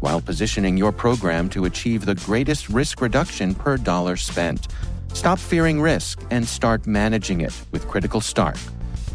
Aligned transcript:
while 0.00 0.20
positioning 0.20 0.76
your 0.76 0.92
program 0.92 1.48
to 1.50 1.64
achieve 1.64 2.04
the 2.04 2.14
greatest 2.14 2.68
risk 2.68 3.00
reduction 3.00 3.54
per 3.54 3.76
dollar 3.76 4.16
spent. 4.16 4.68
Stop 5.12 5.38
fearing 5.38 5.80
risk 5.80 6.22
and 6.30 6.46
start 6.46 6.86
managing 6.86 7.40
it 7.40 7.54
with 7.72 7.86
Critical 7.88 8.20
Start. 8.20 8.58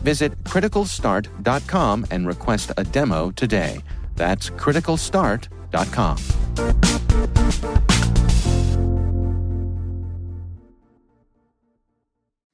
Visit 0.04 0.38
criticalstart.com 0.44 2.06
and 2.12 2.28
request 2.28 2.72
a 2.78 2.84
demo 2.84 3.32
today. 3.32 3.82
That's 4.16 4.50
criticalstart.com. 4.50 6.18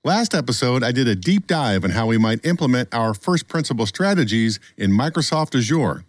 Last 0.05 0.33
episode, 0.33 0.81
I 0.81 0.93
did 0.93 1.09
a 1.09 1.15
deep 1.15 1.45
dive 1.45 1.83
on 1.83 1.89
how 1.89 2.07
we 2.07 2.17
might 2.17 2.45
implement 2.45 2.93
our 2.93 3.13
first 3.13 3.49
principle 3.49 3.85
strategies 3.85 4.57
in 4.77 4.91
Microsoft 4.91 5.55
Azure. 5.55 6.05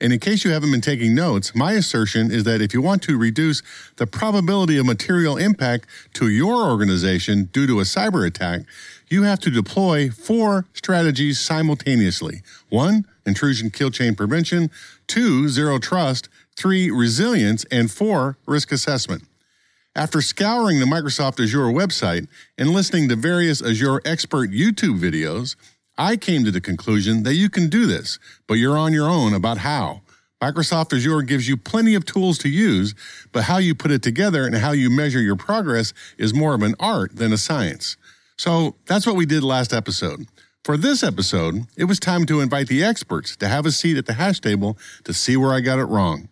And 0.00 0.12
in 0.12 0.18
case 0.18 0.44
you 0.44 0.50
haven't 0.50 0.72
been 0.72 0.80
taking 0.80 1.14
notes, 1.14 1.54
my 1.54 1.72
assertion 1.72 2.30
is 2.30 2.44
that 2.44 2.60
if 2.60 2.74
you 2.74 2.82
want 2.82 3.02
to 3.02 3.16
reduce 3.16 3.62
the 3.96 4.06
probability 4.06 4.76
of 4.76 4.86
material 4.86 5.36
impact 5.36 5.86
to 6.14 6.28
your 6.28 6.68
organization 6.68 7.44
due 7.52 7.66
to 7.66 7.80
a 7.80 7.84
cyber 7.84 8.26
attack, 8.26 8.62
you 9.08 9.22
have 9.22 9.38
to 9.40 9.50
deploy 9.50 10.10
four 10.10 10.66
strategies 10.74 11.38
simultaneously. 11.38 12.42
One, 12.68 13.06
intrusion 13.24 13.70
kill 13.70 13.90
chain 13.90 14.14
prevention. 14.16 14.70
Two, 15.06 15.48
zero 15.48 15.78
trust. 15.78 16.28
Three, 16.56 16.90
resilience. 16.90 17.64
And 17.70 17.90
four, 17.90 18.36
risk 18.46 18.72
assessment. 18.72 19.22
After 19.96 20.20
scouring 20.20 20.80
the 20.80 20.86
Microsoft 20.86 21.40
Azure 21.40 21.66
website 21.66 22.26
and 22.58 22.70
listening 22.70 23.08
to 23.10 23.16
various 23.16 23.62
Azure 23.62 24.00
expert 24.04 24.50
YouTube 24.50 24.98
videos, 24.98 25.54
I 25.96 26.16
came 26.16 26.44
to 26.44 26.50
the 26.50 26.60
conclusion 26.60 27.22
that 27.22 27.34
you 27.34 27.48
can 27.48 27.68
do 27.68 27.86
this, 27.86 28.18
but 28.48 28.54
you're 28.54 28.76
on 28.76 28.92
your 28.92 29.08
own 29.08 29.32
about 29.32 29.58
how. 29.58 30.02
Microsoft 30.42 30.92
Azure 30.92 31.22
gives 31.22 31.48
you 31.48 31.56
plenty 31.56 31.94
of 31.94 32.04
tools 32.04 32.36
to 32.38 32.48
use, 32.48 32.94
but 33.32 33.44
how 33.44 33.58
you 33.58 33.74
put 33.74 33.92
it 33.92 34.02
together 34.02 34.44
and 34.44 34.56
how 34.56 34.72
you 34.72 34.90
measure 34.90 35.20
your 35.20 35.36
progress 35.36 35.94
is 36.18 36.34
more 36.34 36.54
of 36.54 36.62
an 36.62 36.74
art 36.80 37.16
than 37.16 37.32
a 37.32 37.38
science. 37.38 37.96
So 38.36 38.74
that's 38.86 39.06
what 39.06 39.16
we 39.16 39.24
did 39.24 39.44
last 39.44 39.72
episode. 39.72 40.26
For 40.64 40.76
this 40.76 41.02
episode, 41.02 41.66
it 41.76 41.84
was 41.84 42.00
time 42.00 42.26
to 42.26 42.40
invite 42.40 42.66
the 42.66 42.82
experts 42.82 43.36
to 43.36 43.48
have 43.48 43.64
a 43.64 43.70
seat 43.70 43.96
at 43.96 44.06
the 44.06 44.14
hash 44.14 44.40
table 44.40 44.76
to 45.04 45.14
see 45.14 45.36
where 45.36 45.54
I 45.54 45.60
got 45.60 45.78
it 45.78 45.84
wrong. 45.84 46.28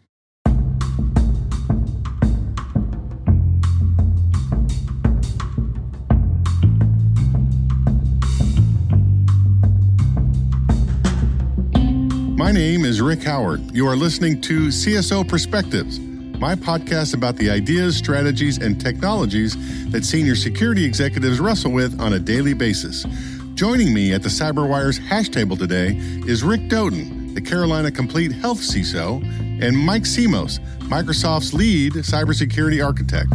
My 12.42 12.50
name 12.50 12.84
is 12.84 13.00
Rick 13.00 13.22
Howard. 13.22 13.72
You 13.72 13.86
are 13.86 13.94
listening 13.94 14.40
to 14.40 14.66
CSO 14.66 15.28
Perspectives, 15.28 16.00
my 16.00 16.56
podcast 16.56 17.14
about 17.14 17.36
the 17.36 17.48
ideas, 17.48 17.96
strategies, 17.96 18.58
and 18.58 18.80
technologies 18.80 19.54
that 19.92 20.04
senior 20.04 20.34
security 20.34 20.84
executives 20.84 21.38
wrestle 21.38 21.70
with 21.70 22.00
on 22.00 22.14
a 22.14 22.18
daily 22.18 22.52
basis. 22.52 23.06
Joining 23.54 23.94
me 23.94 24.12
at 24.12 24.24
the 24.24 24.28
CyberWire's 24.28 24.98
hash 24.98 25.28
table 25.28 25.56
today 25.56 25.94
is 26.26 26.42
Rick 26.42 26.68
Doughty, 26.68 27.04
the 27.34 27.40
Carolina 27.40 27.92
Complete 27.92 28.32
Health 28.32 28.58
CISO, 28.58 29.22
and 29.62 29.78
Mike 29.78 30.02
Simos, 30.02 30.58
Microsoft's 30.88 31.54
lead 31.54 31.92
cybersecurity 31.92 32.84
architect. 32.84 33.32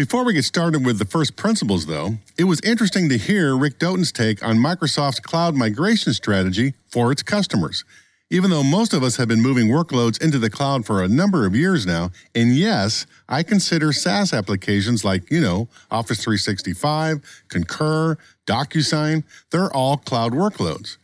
Before 0.00 0.24
we 0.24 0.32
get 0.32 0.46
started 0.46 0.86
with 0.86 0.98
the 0.98 1.04
first 1.04 1.36
principles, 1.36 1.84
though, 1.84 2.16
it 2.38 2.44
was 2.44 2.58
interesting 2.62 3.10
to 3.10 3.18
hear 3.18 3.54
Rick 3.54 3.78
Doughty's 3.78 4.10
take 4.10 4.42
on 4.42 4.56
Microsoft's 4.56 5.20
cloud 5.20 5.54
migration 5.54 6.14
strategy 6.14 6.72
for 6.88 7.12
its 7.12 7.22
customers. 7.22 7.84
Even 8.30 8.48
though 8.48 8.62
most 8.62 8.94
of 8.94 9.02
us 9.02 9.16
have 9.16 9.28
been 9.28 9.42
moving 9.42 9.66
workloads 9.66 10.18
into 10.18 10.38
the 10.38 10.48
cloud 10.48 10.86
for 10.86 11.02
a 11.02 11.08
number 11.08 11.44
of 11.44 11.54
years 11.54 11.84
now, 11.84 12.12
and 12.34 12.56
yes, 12.56 13.04
I 13.28 13.42
consider 13.42 13.92
SaaS 13.92 14.32
applications 14.32 15.04
like, 15.04 15.30
you 15.30 15.38
know, 15.38 15.68
Office 15.90 16.24
365, 16.24 17.44
Concur, 17.48 18.16
DocuSign, 18.46 19.22
they're 19.50 19.70
all 19.70 19.98
cloud 19.98 20.32
workloads. 20.32 20.96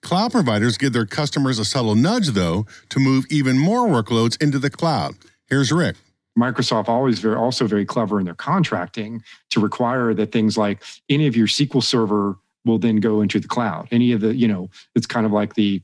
Cloud 0.00 0.32
providers 0.32 0.78
give 0.78 0.94
their 0.94 1.04
customers 1.04 1.58
a 1.58 1.64
subtle 1.66 1.94
nudge, 1.94 2.28
though, 2.28 2.64
to 2.88 3.00
move 3.00 3.26
even 3.28 3.58
more 3.58 3.86
workloads 3.86 4.42
into 4.42 4.58
the 4.58 4.70
cloud. 4.70 5.16
Here's 5.46 5.70
Rick. 5.70 5.96
Microsoft 6.40 6.88
always 6.88 7.18
very 7.18 7.36
also 7.36 7.66
very 7.66 7.84
clever 7.84 8.18
in 8.18 8.24
their 8.24 8.34
contracting 8.34 9.22
to 9.50 9.60
require 9.60 10.14
that 10.14 10.32
things 10.32 10.56
like 10.56 10.82
any 11.08 11.26
of 11.26 11.36
your 11.36 11.46
SQL 11.46 11.82
Server 11.82 12.36
will 12.64 12.78
then 12.78 12.96
go 12.96 13.20
into 13.20 13.40
the 13.40 13.48
cloud. 13.48 13.88
Any 13.90 14.12
of 14.12 14.20
the, 14.20 14.34
you 14.34 14.48
know, 14.48 14.70
it's 14.94 15.06
kind 15.06 15.26
of 15.26 15.32
like 15.32 15.54
the 15.54 15.82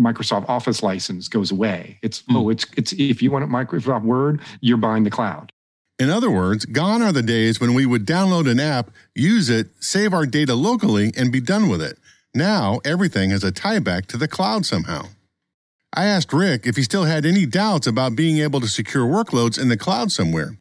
Microsoft 0.00 0.48
Office 0.48 0.82
license 0.82 1.28
goes 1.28 1.50
away. 1.50 1.98
It's 2.02 2.22
mm. 2.22 2.36
oh, 2.36 2.48
it's 2.50 2.66
it's 2.76 2.92
if 2.92 3.20
you 3.22 3.30
want 3.30 3.48
Microsoft 3.50 4.04
Word, 4.04 4.40
you're 4.60 4.76
buying 4.76 5.04
the 5.04 5.10
cloud. 5.10 5.52
In 5.98 6.10
other 6.10 6.30
words, 6.30 6.64
gone 6.64 7.02
are 7.02 7.10
the 7.10 7.22
days 7.22 7.60
when 7.60 7.74
we 7.74 7.84
would 7.84 8.06
download 8.06 8.48
an 8.48 8.60
app, 8.60 8.90
use 9.16 9.50
it, 9.50 9.66
save 9.80 10.14
our 10.14 10.26
data 10.26 10.54
locally, 10.54 11.12
and 11.16 11.32
be 11.32 11.40
done 11.40 11.68
with 11.68 11.82
it. 11.82 11.98
Now 12.32 12.80
everything 12.84 13.30
has 13.30 13.42
a 13.42 13.50
tie 13.50 13.80
back 13.80 14.06
to 14.06 14.16
the 14.16 14.28
cloud 14.28 14.64
somehow. 14.64 15.08
I 15.92 16.04
asked 16.04 16.32
Rick 16.32 16.66
if 16.66 16.76
he 16.76 16.82
still 16.82 17.04
had 17.04 17.24
any 17.24 17.46
doubts 17.46 17.86
about 17.86 18.16
being 18.16 18.38
able 18.38 18.60
to 18.60 18.68
secure 18.68 19.06
workloads 19.06 19.60
in 19.60 19.68
the 19.68 19.76
cloud 19.76 20.12
somewhere. 20.12 20.58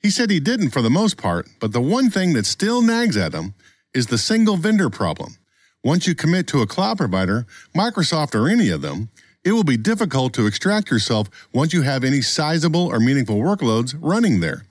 He 0.00 0.10
said 0.10 0.30
he 0.30 0.40
didn't 0.40 0.70
for 0.70 0.80
the 0.80 0.90
most 0.90 1.18
part, 1.18 1.48
but 1.60 1.72
the 1.72 1.80
one 1.80 2.08
thing 2.08 2.32
that 2.32 2.46
still 2.46 2.80
nags 2.80 3.16
at 3.16 3.34
him 3.34 3.54
is 3.92 4.06
the 4.06 4.16
single 4.16 4.56
vendor 4.56 4.88
problem. 4.88 5.36
Once 5.84 6.06
you 6.06 6.14
commit 6.14 6.46
to 6.46 6.62
a 6.62 6.66
cloud 6.66 6.96
provider, 6.98 7.46
Microsoft 7.76 8.34
or 8.34 8.48
any 8.48 8.70
of 8.70 8.80
them, 8.80 9.10
it 9.44 9.52
will 9.52 9.64
be 9.64 9.76
difficult 9.76 10.32
to 10.34 10.46
extract 10.46 10.90
yourself 10.90 11.28
once 11.52 11.72
you 11.72 11.82
have 11.82 12.04
any 12.04 12.20
sizable 12.20 12.86
or 12.86 13.00
meaningful 13.00 13.36
workloads 13.36 13.94
running 13.98 14.40
there. 14.40 14.64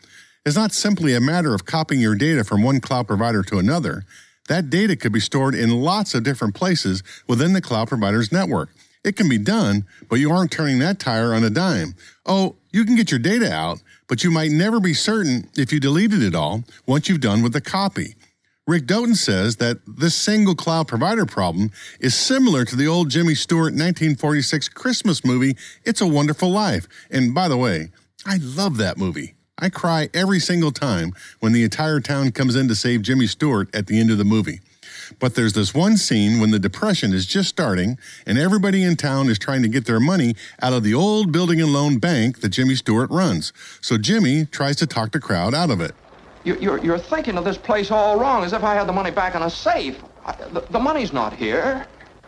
It's 0.46 0.56
not 0.56 0.72
simply 0.72 1.14
a 1.14 1.22
matter 1.22 1.54
of 1.54 1.66
copying 1.66 2.02
your 2.02 2.16
data 2.16 2.44
from 2.44 2.64
one 2.64 2.80
cloud 2.80 3.08
provider 3.08 3.44
to 3.44 3.60
another. 3.60 4.04
That 4.48 4.70
data 4.70 4.96
could 4.96 5.12
be 5.12 5.20
stored 5.20 5.54
in 5.54 5.70
lots 5.82 6.16
of 6.16 6.24
different 6.24 6.56
places 6.56 7.04
within 7.28 7.54
the 7.54 7.62
cloud 7.62 7.88
provider's 7.88 8.32
network. 8.32 8.70
It 9.04 9.16
can 9.16 9.30
be 9.30 9.38
done, 9.38 9.86
but 10.10 10.18
you 10.18 10.32
aren't 10.32 10.52
turning 10.52 10.80
that 10.80 11.00
tire 11.00 11.34
on 11.34 11.44
a 11.44 11.50
dime. 11.50 11.96
Oh, 12.26 12.58
you 12.72 12.84
can 12.84 12.96
get 12.96 13.12
your 13.12 13.20
data 13.20 13.52
out, 13.52 13.82
but 14.08 14.24
you 14.24 14.32
might 14.32 14.52
never 14.52 14.80
be 14.80 14.94
certain 14.94 15.50
if 15.56 15.72
you 15.72 15.80
deleted 15.80 16.22
it 16.22 16.36
all 16.36 16.64
once 16.86 17.08
you've 17.08 17.22
done 17.22 17.42
with 17.42 17.54
the 17.54 17.62
copy. 17.62 18.16
Rick 18.68 18.86
Doughty 18.86 19.16
says 19.16 19.56
that 19.56 19.80
this 19.88 20.14
single 20.14 20.54
cloud 20.54 20.88
provider 20.88 21.26
problem 21.26 21.72
is 22.00 22.14
similar 22.14 22.66
to 22.66 22.76
the 22.76 22.88
old 22.88 23.10
Jimmy 23.10 23.34
Stewart 23.34 23.74
1946 23.74 24.70
Christmas 24.70 25.26
movie, 25.26 25.56
It's 25.86 26.02
a 26.02 26.08
Wonderful 26.08 26.52
Life. 26.52 26.88
And 27.10 27.34
by 27.34 27.48
the 27.48 27.58
way, 27.58 27.90
I 28.28 28.38
love 28.40 28.78
that 28.78 28.98
movie. 28.98 29.34
I 29.58 29.70
cry 29.70 30.10
every 30.14 30.40
single 30.40 30.72
time 30.72 31.14
when 31.40 31.52
the 31.52 31.64
entire 31.64 32.00
town 32.00 32.32
comes 32.32 32.56
in 32.56 32.68
to 32.68 32.76
save 32.76 33.02
Jimmy 33.02 33.26
Stewart 33.28 33.74
at 33.74 33.88
the 33.88 34.00
end 34.00 34.12
of 34.12 34.20
the 34.20 34.24
movie. 34.24 34.60
But 35.18 35.36
there's 35.36 35.54
this 35.54 35.74
one 35.74 35.98
scene 35.98 36.40
when 36.40 36.52
the 36.52 36.60
Depression 36.60 37.14
is 37.14 37.26
just 37.26 37.50
starting 37.50 37.98
and 38.26 38.38
everybody 38.38 38.84
in 38.84 38.96
town 38.96 39.30
is 39.30 39.40
trying 39.40 39.62
to 39.64 39.68
get 39.68 39.86
their 39.86 40.00
money 40.00 40.36
out 40.62 40.74
of 40.74 40.84
the 40.84 40.94
old 40.94 41.32
building 41.32 41.60
and 41.62 41.74
loan 41.74 41.98
bank 41.98 42.42
that 42.42 42.50
Jimmy 42.50 42.76
Stewart 42.76 43.10
runs. 43.10 43.52
So 43.82 43.98
Jimmy 43.98 44.46
tries 44.46 44.76
to 44.78 44.88
talk 44.88 45.12
the 45.12 45.20
crowd 45.20 45.54
out 45.54 45.72
of 45.72 45.82
it. 45.82 45.96
You're, 46.44 46.78
you're 46.84 46.98
thinking 46.98 47.38
of 47.38 47.44
this 47.44 47.58
place 47.58 47.92
all 47.92 48.20
wrong, 48.20 48.44
as 48.44 48.54
if 48.54 48.64
I 48.64 48.74
had 48.74 48.88
the 48.88 48.94
money 48.94 49.12
back 49.12 49.36
in 49.36 49.42
a 49.42 49.50
safe. 49.50 50.02
I, 50.26 50.34
the, 50.52 50.62
the 50.70 50.80
money's 50.80 51.12
not 51.12 51.34
here. 51.34 51.86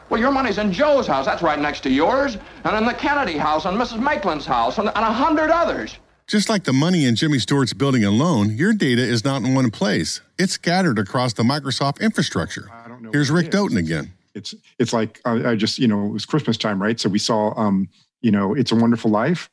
Well, 0.09 0.19
your 0.19 0.31
money's 0.31 0.57
in 0.57 0.73
Joe's 0.73 1.07
house. 1.07 1.25
That's 1.25 1.41
right 1.41 1.59
next 1.59 1.81
to 1.81 1.89
yours. 1.89 2.37
And 2.65 2.75
in 2.75 2.85
the 2.85 2.93
Kennedy 2.93 3.37
house, 3.37 3.65
and 3.65 3.77
Mrs. 3.77 4.01
Maitland's 4.01 4.45
house, 4.45 4.77
and, 4.77 4.89
and 4.89 5.05
a 5.05 5.13
hundred 5.13 5.49
others. 5.49 5.97
Just 6.31 6.47
like 6.47 6.63
the 6.63 6.71
money 6.71 7.03
in 7.03 7.17
Jimmy 7.17 7.39
Stewart's 7.39 7.73
building 7.73 8.05
alone, 8.05 8.55
your 8.55 8.71
data 8.71 9.01
is 9.01 9.25
not 9.25 9.41
in 9.41 9.53
one 9.53 9.69
place. 9.69 10.21
It's 10.39 10.53
scattered 10.53 10.97
across 10.97 11.33
the 11.33 11.43
Microsoft 11.43 11.99
infrastructure. 11.99 12.69
I 12.71 12.87
don't 12.87 13.01
know. 13.01 13.09
Here's 13.11 13.29
Rick 13.29 13.51
Doughty 13.51 13.75
again. 13.75 14.13
It's 14.33 14.55
it's 14.79 14.93
like 14.93 15.19
I, 15.25 15.49
I 15.49 15.55
just 15.57 15.77
you 15.77 15.89
know 15.89 16.05
it 16.05 16.13
was 16.13 16.25
Christmas 16.25 16.55
time, 16.55 16.81
right? 16.81 16.97
So 16.97 17.09
we 17.09 17.19
saw 17.19 17.53
um 17.59 17.89
you 18.21 18.31
know 18.31 18.53
It's 18.53 18.71
a 18.71 18.75
Wonderful 18.77 19.11
Life. 19.11 19.49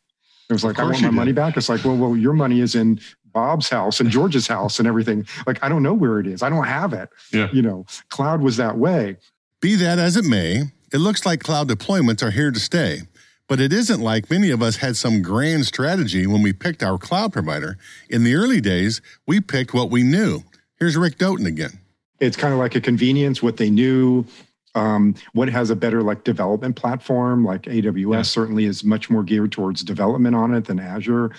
It 0.48 0.52
was 0.52 0.62
like 0.62 0.78
I 0.78 0.84
want 0.84 1.02
my 1.02 1.08
did. 1.08 1.14
money 1.14 1.32
back. 1.32 1.56
It's 1.56 1.68
like 1.68 1.84
well 1.84 1.96
well 1.96 2.16
your 2.16 2.32
money 2.32 2.60
is 2.60 2.76
in 2.76 3.00
Bob's 3.32 3.68
house 3.68 3.98
and 3.98 4.08
George's 4.08 4.46
house 4.56 4.78
and 4.78 4.86
everything. 4.86 5.26
Like 5.48 5.60
I 5.64 5.68
don't 5.68 5.82
know 5.82 5.94
where 5.94 6.20
it 6.20 6.28
is. 6.28 6.44
I 6.44 6.48
don't 6.48 6.62
have 6.62 6.92
it. 6.92 7.08
Yeah. 7.32 7.48
You 7.52 7.62
know, 7.62 7.86
cloud 8.08 8.40
was 8.40 8.56
that 8.58 8.78
way. 8.78 9.16
Be 9.60 9.74
that 9.74 9.98
as 9.98 10.16
it 10.16 10.24
may, 10.24 10.62
it 10.92 10.98
looks 10.98 11.26
like 11.26 11.40
cloud 11.40 11.68
deployments 11.68 12.22
are 12.22 12.30
here 12.30 12.52
to 12.52 12.60
stay. 12.60 13.00
But 13.48 13.60
it 13.60 13.72
isn't 13.72 14.00
like 14.00 14.30
many 14.30 14.50
of 14.50 14.62
us 14.62 14.76
had 14.76 14.96
some 14.96 15.22
grand 15.22 15.64
strategy 15.64 16.26
when 16.26 16.42
we 16.42 16.52
picked 16.52 16.82
our 16.82 16.98
cloud 16.98 17.32
provider. 17.32 17.78
In 18.10 18.22
the 18.22 18.34
early 18.34 18.60
days, 18.60 19.00
we 19.26 19.40
picked 19.40 19.72
what 19.72 19.90
we 19.90 20.02
knew. 20.02 20.42
Here's 20.78 20.96
Rick 20.96 21.18
Doughty 21.18 21.46
again. 21.46 21.80
it's 22.20 22.36
kind 22.36 22.52
of 22.52 22.58
like 22.58 22.74
a 22.74 22.80
convenience 22.80 23.42
what 23.42 23.56
they 23.56 23.70
knew 23.70 24.24
um, 24.74 25.14
what 25.32 25.48
has 25.48 25.70
a 25.70 25.76
better 25.76 26.02
like 26.02 26.24
development 26.24 26.76
platform 26.76 27.44
like 27.44 27.62
aws 27.62 28.26
certainly 28.26 28.64
is 28.64 28.84
much 28.84 29.08
more 29.08 29.22
geared 29.24 29.50
towards 29.50 29.82
development 29.82 30.36
on 30.36 30.52
it 30.54 30.66
than 30.66 30.78
azure 30.78 31.32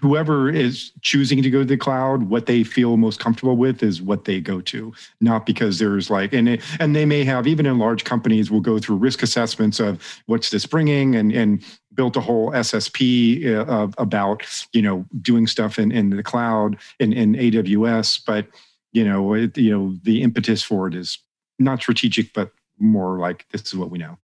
whoever 0.00 0.48
is 0.48 0.92
choosing 1.02 1.42
to 1.42 1.50
go 1.50 1.60
to 1.60 1.64
the 1.64 1.76
cloud 1.76 2.24
what 2.24 2.46
they 2.46 2.62
feel 2.64 2.96
most 2.96 3.20
comfortable 3.20 3.56
with 3.56 3.82
is 3.82 4.02
what 4.02 4.24
they 4.24 4.40
go 4.40 4.60
to. 4.60 4.92
Not 5.20 5.46
because 5.46 5.78
there's 5.78 6.10
like 6.10 6.32
and 6.32 6.48
it, 6.48 6.62
and 6.80 6.94
they 6.94 7.04
may 7.04 7.24
have 7.24 7.46
even 7.46 7.66
in 7.66 7.78
large 7.78 8.04
companies 8.04 8.50
will 8.50 8.60
go 8.60 8.78
through 8.78 8.96
risk 8.96 9.22
assessments 9.22 9.80
of 9.80 10.02
what's 10.26 10.50
this 10.50 10.66
bringing 10.66 11.14
and 11.14 11.32
and 11.32 11.64
built 11.94 12.14
a 12.14 12.20
whole 12.20 12.50
ssp 12.50 13.46
uh, 13.46 13.64
of, 13.64 13.94
about 13.96 14.42
you 14.74 14.82
know 14.82 15.06
doing 15.22 15.46
stuff 15.46 15.78
in, 15.78 15.90
in 15.90 16.10
the 16.10 16.22
cloud 16.22 16.76
in, 17.00 17.10
in 17.14 17.32
aws 17.32 18.20
but 18.26 18.46
you 18.92 19.02
know 19.02 19.32
it, 19.32 19.56
you 19.56 19.70
know 19.70 19.96
the 20.02 20.20
impetus 20.20 20.62
for 20.62 20.86
it 20.88 20.94
is 20.94 21.18
not 21.58 21.80
strategic 21.80 22.34
but 22.34 22.52
more 22.78 23.18
like 23.18 23.46
this 23.50 23.62
is 23.62 23.74
what 23.74 23.90
we 23.90 23.98
know. 23.98 24.18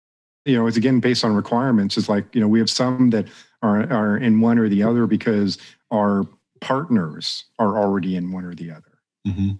You 0.44 0.56
know 0.56 0.66
it's 0.66 0.76
again 0.76 1.00
based 1.00 1.24
on 1.24 1.34
requirements. 1.34 1.96
It's 1.96 2.08
like 2.08 2.34
you 2.34 2.40
know 2.40 2.48
we 2.48 2.58
have 2.58 2.70
some 2.70 3.10
that 3.10 3.26
are 3.62 3.90
are 3.92 4.16
in 4.16 4.40
one 4.40 4.58
or 4.58 4.68
the 4.68 4.82
other 4.82 5.06
because 5.06 5.58
our 5.90 6.24
partners 6.60 7.44
are 7.58 7.78
already 7.78 8.16
in 8.16 8.32
one 8.32 8.44
or 8.44 8.54
the 8.54 8.70
other 8.70 8.98
mm-hmm. 9.26 9.52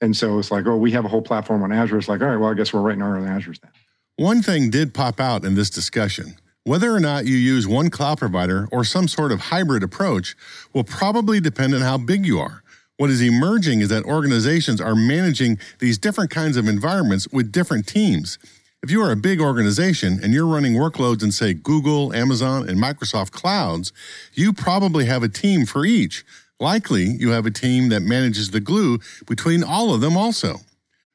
and 0.00 0.16
so 0.16 0.38
it's 0.38 0.50
like 0.50 0.66
oh 0.66 0.76
we 0.76 0.90
have 0.90 1.04
a 1.04 1.08
whole 1.08 1.22
platform 1.22 1.62
on 1.62 1.72
azure 1.72 1.98
it's 1.98 2.08
like 2.08 2.20
all 2.20 2.28
right 2.28 2.36
well 2.36 2.50
i 2.50 2.54
guess 2.54 2.72
we're 2.72 2.80
writing 2.80 3.02
our 3.02 3.16
own 3.16 3.26
Azure 3.26 3.54
then 3.62 3.70
One 4.16 4.42
thing 4.42 4.70
did 4.70 4.94
pop 4.94 5.20
out 5.20 5.44
in 5.44 5.54
this 5.54 5.70
discussion. 5.70 6.36
Whether 6.66 6.94
or 6.94 7.00
not 7.00 7.26
you 7.26 7.36
use 7.36 7.66
one 7.66 7.90
cloud 7.90 8.18
provider 8.18 8.68
or 8.72 8.84
some 8.84 9.06
sort 9.06 9.32
of 9.32 9.40
hybrid 9.40 9.82
approach 9.82 10.34
will 10.72 10.84
probably 10.84 11.38
depend 11.38 11.74
on 11.74 11.82
how 11.82 11.98
big 11.98 12.24
you 12.24 12.38
are. 12.38 12.62
What 12.96 13.10
is 13.10 13.20
emerging 13.20 13.80
is 13.80 13.90
that 13.90 14.04
organizations 14.04 14.80
are 14.80 14.94
managing 14.94 15.58
these 15.80 15.98
different 15.98 16.30
kinds 16.30 16.56
of 16.56 16.66
environments 16.66 17.28
with 17.28 17.52
different 17.52 17.86
teams. 17.86 18.38
If 18.84 18.90
you 18.90 19.00
are 19.00 19.10
a 19.10 19.16
big 19.16 19.40
organization 19.40 20.20
and 20.22 20.34
you're 20.34 20.46
running 20.46 20.74
workloads 20.74 21.22
in, 21.22 21.32
say, 21.32 21.54
Google, 21.54 22.12
Amazon, 22.12 22.68
and 22.68 22.78
Microsoft 22.78 23.30
clouds, 23.30 23.94
you 24.34 24.52
probably 24.52 25.06
have 25.06 25.22
a 25.22 25.28
team 25.30 25.64
for 25.64 25.86
each. 25.86 26.22
Likely, 26.60 27.04
you 27.04 27.30
have 27.30 27.46
a 27.46 27.50
team 27.50 27.88
that 27.88 28.02
manages 28.02 28.50
the 28.50 28.60
glue 28.60 28.98
between 29.26 29.64
all 29.64 29.94
of 29.94 30.02
them 30.02 30.18
also. 30.18 30.56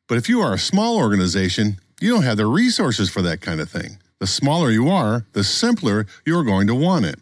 But 0.08 0.18
if 0.18 0.28
you 0.28 0.42
are 0.42 0.52
a 0.52 0.58
small 0.58 0.98
organization, 0.98 1.78
you 2.02 2.10
don't 2.12 2.24
have 2.24 2.38
the 2.38 2.48
resources 2.48 3.12
for 3.12 3.22
that 3.22 3.40
kind 3.40 3.62
of 3.62 3.70
thing. 3.70 4.00
The 4.18 4.26
smaller 4.26 4.72
you 4.72 4.90
are, 4.90 5.28
the 5.34 5.44
simpler 5.44 6.08
you're 6.26 6.44
going 6.44 6.66
to 6.66 6.74
want 6.74 7.06
it. 7.06 7.20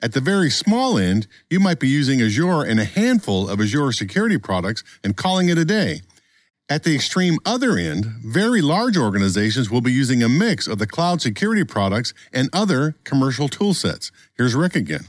At 0.00 0.12
the 0.12 0.20
very 0.20 0.48
small 0.48 0.96
end, 0.96 1.26
you 1.50 1.58
might 1.58 1.80
be 1.80 1.88
using 1.88 2.22
Azure 2.22 2.62
and 2.62 2.78
a 2.78 2.84
handful 2.84 3.48
of 3.48 3.60
Azure 3.60 3.90
security 3.90 4.38
products 4.38 4.84
and 5.02 5.16
calling 5.16 5.48
it 5.48 5.58
a 5.58 5.64
day. 5.64 6.02
At 6.70 6.82
the 6.82 6.94
extreme 6.94 7.38
other 7.46 7.78
end, 7.78 8.04
very 8.22 8.60
large 8.60 8.98
organizations 8.98 9.70
will 9.70 9.80
be 9.80 9.90
using 9.90 10.22
a 10.22 10.28
mix 10.28 10.66
of 10.66 10.78
the 10.78 10.86
cloud 10.86 11.22
security 11.22 11.64
products 11.64 12.12
and 12.30 12.50
other 12.52 12.94
commercial 13.04 13.48
tool 13.48 13.72
sets. 13.72 14.12
Here's 14.36 14.54
Rick 14.54 14.76
again. 14.76 15.06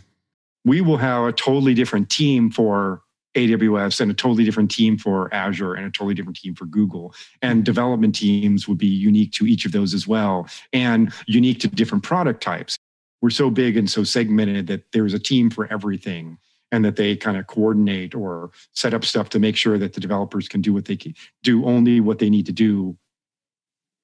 we 0.64 0.80
will 0.80 0.98
have 0.98 1.26
a 1.26 1.34
totally 1.34 1.74
different 1.74 2.10
team 2.10 2.50
for 2.50 3.02
AWS 3.36 4.00
and 4.00 4.10
a 4.10 4.14
totally 4.14 4.46
different 4.46 4.72
team 4.72 4.98
for 4.98 5.34
Azure 5.34 5.74
and 5.74 5.86
a 5.86 5.92
totally 5.92 6.14
different 6.14 6.38
team 6.38 6.56
for 6.56 6.66
Google. 6.66 7.14
And 7.42 7.66
development 7.66 8.16
teams 8.16 8.70
would 8.70 8.78
be 8.78 8.88
unique 8.88 9.34
to 9.34 9.46
each 9.46 9.66
of 9.66 9.74
those 9.74 9.94
as 9.94 10.08
well 10.08 10.48
and 10.72 11.12
unique 11.28 11.60
to 11.60 11.68
different 11.68 12.06
product 12.06 12.42
types. 12.42 12.78
We're 13.22 13.32
so 13.32 13.50
big 13.50 13.76
and 13.76 13.90
so 13.90 14.06
segmented 14.06 14.68
that 14.68 14.90
there's 14.94 15.14
a 15.14 15.20
team 15.20 15.50
for 15.50 15.68
everything 15.72 16.38
and 16.72 16.86
that 16.86 16.96
they 16.96 17.16
kind 17.16 17.38
of 17.38 17.48
coordinate 17.48 18.14
or 18.14 18.52
set 18.74 18.94
up 18.94 19.04
stuff 19.04 19.30
to 19.30 19.40
make 19.40 19.56
sure 19.56 19.78
that 19.78 19.94
the 19.94 20.00
developers 20.00 20.48
can 20.48 20.62
do 20.62 20.74
what 20.74 20.86
they 20.86 20.96
can 20.96 21.14
do 21.44 21.66
only 21.66 22.00
what 22.00 22.20
they 22.20 22.30
need 22.30 22.46
to 22.46 22.52
do 22.52 22.98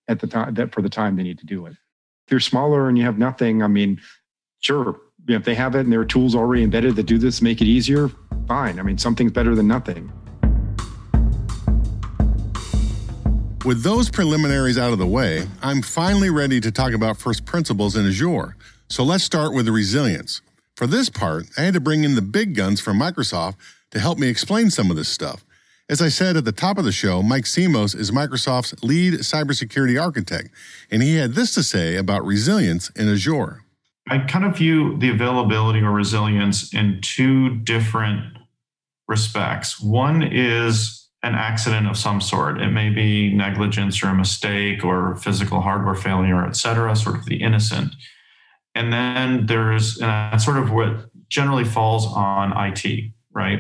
at 0.08 0.20
the 0.20 0.28
time 0.28 0.54
that 0.54 0.74
for 0.74 0.82
the 0.82 0.90
time 0.90 1.16
they 1.16 1.24
need 1.24 1.40
to 1.40 1.46
do 1.46 1.66
it. 1.66 1.74
If 2.28 2.32
you're 2.32 2.40
smaller 2.40 2.90
and 2.90 2.98
you 2.98 3.04
have 3.04 3.18
nothing, 3.18 3.62
I 3.62 3.68
mean, 3.68 4.02
sure, 4.60 5.00
if 5.28 5.44
they 5.44 5.56
have 5.56 5.76
it 5.76 5.82
and 5.82 5.92
there 5.92 6.00
are 6.00 6.06
tools 6.06 6.36
already 6.36 6.64
embedded 6.64 6.96
that 6.96 7.04
do 7.04 7.18
this, 7.18 7.42
make 7.42 7.62
it 7.62 7.66
easier, 7.68 8.10
fine. 8.48 8.80
I 8.80 8.84
mean, 8.84 8.98
something's 8.98 9.32
better 9.32 9.56
than 9.56 9.68
nothing. 9.68 10.12
With 13.64 13.82
those 13.82 14.12
preliminaries 14.12 14.78
out 14.78 14.94
of 14.94 15.00
the 15.00 15.08
way, 15.08 15.48
I'm 15.64 15.82
finally 15.82 16.30
ready 16.30 16.62
to 16.62 16.72
talk 16.72 16.94
about 16.94 17.18
first 17.18 17.46
principles 17.46 17.96
in 17.96 18.06
Azure. 18.08 18.56
So 18.90 19.04
let's 19.04 19.24
start 19.24 19.56
with 19.56 19.68
resilience. 19.68 20.42
For 20.76 20.88
this 20.88 21.10
part, 21.10 21.46
I 21.58 21.62
had 21.62 21.74
to 21.76 21.80
bring 21.80 22.04
in 22.04 22.16
the 22.16 22.22
big 22.22 22.54
guns 22.54 22.82
from 22.82 23.00
Microsoft 23.00 23.56
to 23.92 24.00
help 24.00 24.18
me 24.18 24.28
explain 24.28 24.70
some 24.70 24.92
of 24.92 24.98
this 24.98 25.08
stuff. 25.08 25.46
As 25.88 26.02
I 26.02 26.10
said 26.10 26.36
at 26.36 26.44
the 26.44 26.52
top 26.52 26.78
of 26.78 26.84
the 26.84 26.92
show, 26.92 27.24
Mike 27.24 27.46
Simos 27.46 27.96
is 27.96 28.12
Microsoft's 28.12 28.84
lead 28.84 29.14
cybersecurity 29.14 30.02
architect, 30.02 30.50
and 30.92 31.02
he 31.02 31.16
had 31.16 31.34
this 31.34 31.54
to 31.54 31.64
say 31.64 31.96
about 31.96 32.26
resilience 32.26 32.90
in 32.90 33.08
Azure. 33.08 33.62
I 34.10 34.18
kind 34.20 34.44
of 34.44 34.58
view 34.58 34.98
the 34.98 35.10
availability 35.10 35.80
or 35.80 35.92
resilience 35.92 36.74
in 36.74 37.00
two 37.02 37.56
different 37.56 38.38
respects. 39.08 39.80
One 39.80 40.24
is 40.24 41.08
an 41.24 41.36
accident 41.36 41.88
of 41.88 41.98
some 41.98 42.20
sort. 42.20 42.60
It 42.60 42.72
may 42.72 42.90
be 42.90 43.34
negligence 43.34 44.04
or 44.04 44.10
a 44.10 44.16
mistake 44.16 44.84
or 44.84 45.16
physical 45.16 45.62
hardware 45.62 45.96
failure, 45.96 46.46
et 46.46 46.56
cetera, 46.58 46.96
sort 46.96 47.16
of 47.16 47.26
the 47.26 47.42
innocent. 47.42 47.94
And 48.76 48.92
then 48.92 49.46
there's, 49.46 49.98
and 49.98 50.10
that's 50.10 50.46
sort 50.46 50.58
of 50.58 50.72
what 50.72 51.10
generally 51.30 51.64
falls 51.64 52.06
on 52.06 52.54
IT, 52.56 53.12
right? 53.34 53.60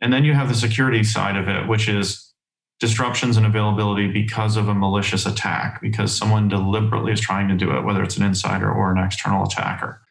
And 0.00 0.12
then 0.12 0.24
you 0.24 0.34
have 0.34 0.48
the 0.48 0.54
security 0.54 1.04
side 1.04 1.36
of 1.36 1.48
it, 1.48 1.68
which 1.68 1.88
is 1.88 2.32
disruptions 2.80 3.36
in 3.36 3.44
availability 3.44 4.08
because 4.08 4.56
of 4.56 4.68
a 4.68 4.74
malicious 4.74 5.24
attack, 5.24 5.80
because 5.80 6.12
someone 6.12 6.48
deliberately 6.48 7.12
is 7.12 7.20
trying 7.20 7.46
to 7.46 7.54
do 7.54 7.76
it, 7.76 7.82
whether 7.82 8.02
it's 8.02 8.16
an 8.16 8.24
insider 8.24 8.70
or 8.70 8.90
an 8.90 8.98
external 8.98 9.44
attacker. 9.44 10.02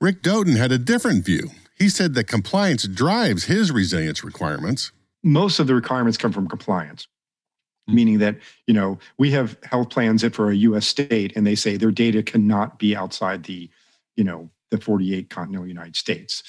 Rick 0.00 0.22
Doughty 0.22 0.58
had 0.58 0.70
a 0.70 0.78
different 0.78 1.24
view. 1.24 1.50
He 1.78 1.88
said 1.88 2.12
that 2.14 2.24
compliance 2.24 2.86
drives 2.86 3.44
his 3.44 3.72
resilience 3.72 4.22
requirements. 4.22 4.92
Most 5.22 5.58
of 5.58 5.66
the 5.66 5.74
requirements 5.74 6.18
come 6.18 6.32
from 6.32 6.46
compliance, 6.46 7.08
Mm-hmm. 7.90 7.96
meaning 7.96 8.18
that, 8.18 8.36
you 8.66 8.74
know, 8.74 8.98
we 9.18 9.30
have 9.32 9.56
health 9.62 9.90
plans 9.90 10.22
that 10.22 10.34
for 10.34 10.50
a 10.50 10.56
US 10.56 10.86
state 10.86 11.32
and 11.36 11.46
they 11.46 11.54
say 11.54 11.76
their 11.76 11.90
data 11.90 12.22
cannot 12.22 12.78
be 12.78 12.96
outside 12.96 13.44
the, 13.44 13.70
you 14.16 14.24
know, 14.24 14.50
the 14.70 14.80
48 14.80 15.30
continental 15.30 15.66
United 15.66 15.96
States. 15.96 16.42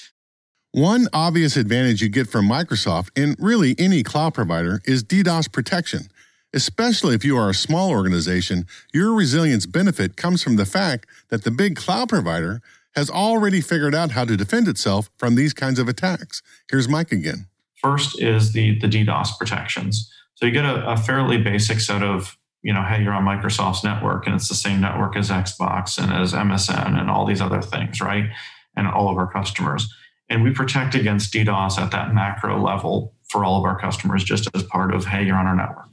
One 0.71 1.07
obvious 1.11 1.57
advantage 1.57 2.01
you 2.01 2.07
get 2.07 2.29
from 2.29 2.47
Microsoft 2.47 3.09
and 3.21 3.35
really 3.39 3.75
any 3.77 4.03
cloud 4.03 4.33
provider 4.33 4.81
is 4.85 5.03
DDoS 5.03 5.51
protection. 5.51 6.07
Especially 6.53 7.15
if 7.15 7.23
you 7.23 7.37
are 7.37 7.49
a 7.49 7.53
small 7.53 7.89
organization, 7.89 8.65
your 8.93 9.13
resilience 9.13 9.65
benefit 9.65 10.17
comes 10.17 10.43
from 10.43 10.57
the 10.57 10.65
fact 10.65 11.07
that 11.29 11.43
the 11.43 11.51
big 11.51 11.75
cloud 11.75 12.09
provider 12.09 12.61
has 12.95 13.09
already 13.09 13.61
figured 13.61 13.95
out 13.95 14.11
how 14.11 14.25
to 14.25 14.35
defend 14.35 14.67
itself 14.67 15.09
from 15.17 15.35
these 15.35 15.53
kinds 15.53 15.79
of 15.79 15.87
attacks. 15.87 16.41
Here's 16.69 16.89
Mike 16.89 17.11
again. 17.11 17.47
First 17.81 18.21
is 18.21 18.51
the 18.51 18.77
the 18.79 18.87
DDoS 18.87 19.37
protections. 19.37 20.13
So 20.41 20.47
you 20.47 20.53
get 20.53 20.65
a, 20.65 20.89
a 20.89 20.97
fairly 20.97 21.37
basic 21.37 21.79
set 21.79 22.01
of, 22.01 22.35
you 22.63 22.73
know, 22.73 22.81
hey, 22.83 23.03
you're 23.03 23.13
on 23.13 23.23
Microsoft's 23.23 23.83
network 23.83 24.25
and 24.25 24.35
it's 24.35 24.47
the 24.47 24.55
same 24.55 24.81
network 24.81 25.15
as 25.15 25.29
Xbox 25.29 26.01
and 26.01 26.11
as 26.11 26.33
MSN 26.33 26.99
and 26.99 27.11
all 27.11 27.27
these 27.27 27.41
other 27.41 27.61
things, 27.61 28.01
right? 28.01 28.25
And 28.75 28.87
all 28.87 29.09
of 29.09 29.17
our 29.17 29.31
customers. 29.31 29.87
And 30.29 30.41
we 30.43 30.51
protect 30.51 30.95
against 30.95 31.31
DDoS 31.31 31.77
at 31.77 31.91
that 31.91 32.15
macro 32.15 32.59
level 32.59 33.13
for 33.29 33.45
all 33.45 33.59
of 33.59 33.65
our 33.65 33.79
customers, 33.79 34.23
just 34.23 34.49
as 34.55 34.63
part 34.63 34.95
of, 34.95 35.05
hey, 35.05 35.23
you're 35.23 35.35
on 35.35 35.45
our 35.45 35.55
network. 35.55 35.89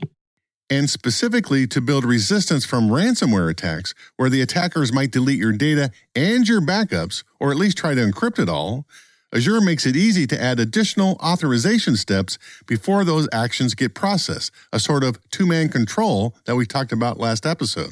And 0.70 0.88
specifically 0.88 1.66
to 1.66 1.80
build 1.80 2.04
resistance 2.04 2.64
from 2.64 2.88
ransomware 2.88 3.50
attacks, 3.50 3.94
where 4.16 4.30
the 4.30 4.40
attackers 4.40 4.92
might 4.92 5.10
delete 5.10 5.38
your 5.38 5.52
data 5.52 5.90
and 6.14 6.48
your 6.48 6.60
backups, 6.60 7.22
or 7.38 7.50
at 7.50 7.56
least 7.56 7.76
try 7.76 7.94
to 7.94 8.00
encrypt 8.00 8.38
it 8.38 8.48
all, 8.48 8.86
Azure 9.34 9.60
makes 9.60 9.84
it 9.84 9.94
easy 9.94 10.26
to 10.26 10.42
add 10.42 10.58
additional 10.58 11.16
authorization 11.22 11.96
steps 11.96 12.38
before 12.66 13.04
those 13.04 13.28
actions 13.32 13.74
get 13.74 13.94
processed, 13.94 14.50
a 14.72 14.80
sort 14.80 15.04
of 15.04 15.18
two 15.30 15.46
man 15.46 15.68
control 15.68 16.34
that 16.46 16.56
we 16.56 16.64
talked 16.64 16.92
about 16.92 17.18
last 17.18 17.44
episode. 17.44 17.90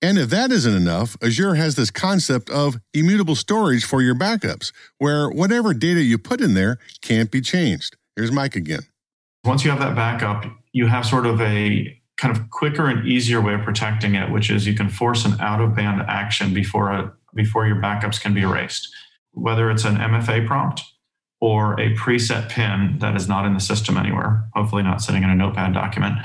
And 0.00 0.18
if 0.18 0.30
that 0.30 0.50
isn't 0.50 0.74
enough, 0.74 1.16
Azure 1.22 1.54
has 1.54 1.76
this 1.76 1.90
concept 1.90 2.50
of 2.50 2.80
immutable 2.92 3.36
storage 3.36 3.84
for 3.84 4.02
your 4.02 4.16
backups, 4.16 4.72
where 4.98 5.30
whatever 5.30 5.72
data 5.74 6.02
you 6.02 6.18
put 6.18 6.40
in 6.40 6.54
there 6.54 6.78
can't 7.02 7.30
be 7.30 7.40
changed. 7.40 7.96
Here's 8.16 8.32
Mike 8.32 8.56
again. 8.56 8.82
Once 9.44 9.64
you 9.64 9.70
have 9.70 9.78
that 9.80 9.94
backup, 9.94 10.44
you 10.72 10.86
have 10.88 11.06
sort 11.06 11.26
of 11.26 11.40
a 11.40 11.98
kind 12.16 12.36
of 12.36 12.50
quicker 12.50 12.86
and 12.86 13.06
easier 13.06 13.40
way 13.40 13.54
of 13.54 13.62
protecting 13.62 14.14
it, 14.14 14.30
which 14.30 14.50
is 14.50 14.66
you 14.66 14.74
can 14.74 14.88
force 14.88 15.24
an 15.24 15.40
out 15.40 15.60
of 15.60 15.74
band 15.74 16.02
action 16.08 16.52
before 16.52 16.90
a, 16.90 17.12
before 17.34 17.66
your 17.66 17.76
backups 17.76 18.20
can 18.20 18.34
be 18.34 18.42
erased. 18.42 18.88
Whether 19.32 19.70
it's 19.70 19.84
an 19.84 19.96
MFA 19.96 20.46
prompt 20.46 20.82
or 21.40 21.74
a 21.80 21.92
preset 21.96 22.48
pin 22.48 22.96
that 23.00 23.16
is 23.16 23.28
not 23.28 23.44
in 23.44 23.52
the 23.52 23.60
system 23.60 23.96
anywhere, 23.96 24.48
hopefully 24.54 24.82
not 24.82 25.02
sitting 25.02 25.24
in 25.24 25.30
a 25.30 25.34
notepad 25.34 25.74
document. 25.74 26.16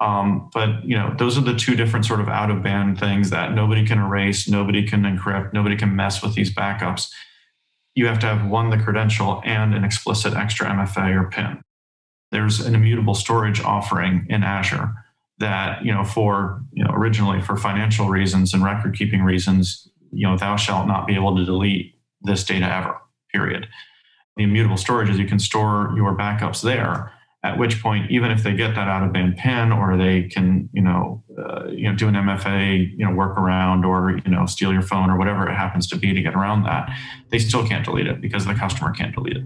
Um, 0.00 0.50
but 0.52 0.84
you 0.84 0.96
know, 0.96 1.14
those 1.18 1.38
are 1.38 1.42
the 1.42 1.54
two 1.54 1.76
different 1.76 2.04
sort 2.04 2.20
of 2.20 2.28
out 2.28 2.50
of 2.50 2.62
band 2.62 2.98
things 2.98 3.30
that 3.30 3.54
nobody 3.54 3.86
can 3.86 3.98
erase, 3.98 4.48
nobody 4.48 4.86
can 4.86 5.02
encrypt, 5.02 5.52
nobody 5.52 5.76
can 5.76 5.94
mess 5.94 6.22
with 6.22 6.34
these 6.34 6.52
backups. 6.52 7.10
You 7.94 8.06
have 8.06 8.18
to 8.18 8.26
have 8.26 8.46
one 8.46 8.70
the 8.70 8.76
credential 8.76 9.40
and 9.44 9.72
an 9.72 9.84
explicit 9.84 10.34
extra 10.34 10.66
MFA 10.66 11.14
or 11.14 11.30
PIN. 11.30 11.62
There's 12.32 12.60
an 12.60 12.74
immutable 12.74 13.14
storage 13.14 13.60
offering 13.60 14.26
in 14.28 14.42
Azure 14.42 14.92
that 15.38 15.84
you 15.84 15.94
know 15.94 16.04
for 16.04 16.62
you 16.72 16.82
know 16.82 16.90
originally 16.90 17.40
for 17.40 17.56
financial 17.56 18.08
reasons 18.08 18.52
and 18.52 18.64
record 18.64 18.98
keeping 18.98 19.22
reasons, 19.22 19.88
you 20.10 20.26
know 20.26 20.36
thou 20.36 20.56
shalt 20.56 20.88
not 20.88 21.06
be 21.06 21.14
able 21.14 21.36
to 21.36 21.44
delete 21.44 21.95
this 22.26 22.44
data 22.44 22.66
ever. 22.66 23.00
Period 23.32 23.66
the 24.36 24.44
immutable 24.44 24.76
storage 24.76 25.08
is 25.08 25.18
you 25.18 25.26
can 25.26 25.38
store 25.38 25.92
your 25.96 26.16
backups 26.16 26.62
there 26.62 27.12
at 27.42 27.58
which 27.58 27.82
point 27.82 28.10
even 28.10 28.30
if 28.30 28.42
they 28.42 28.54
get 28.54 28.74
that 28.74 28.88
out 28.88 29.02
of 29.02 29.12
band 29.12 29.36
pin 29.36 29.72
or 29.72 29.96
they 29.96 30.24
can 30.24 30.68
you 30.72 30.82
know 30.82 31.22
uh, 31.38 31.66
you 31.68 31.88
know 31.88 31.96
do 31.96 32.08
an 32.08 32.14
mfa 32.14 32.90
you 32.96 33.04
know 33.04 33.10
workaround 33.10 33.84
or 33.84 34.18
you 34.24 34.30
know 34.30 34.46
steal 34.46 34.72
your 34.72 34.82
phone 34.82 35.10
or 35.10 35.18
whatever 35.18 35.48
it 35.48 35.54
happens 35.54 35.86
to 35.86 35.96
be 35.96 36.12
to 36.12 36.22
get 36.22 36.34
around 36.34 36.62
that 36.62 36.90
they 37.30 37.38
still 37.38 37.66
can't 37.66 37.84
delete 37.84 38.06
it 38.06 38.20
because 38.20 38.44
the 38.46 38.54
customer 38.54 38.92
can't 38.92 39.14
delete 39.14 39.36
it 39.36 39.44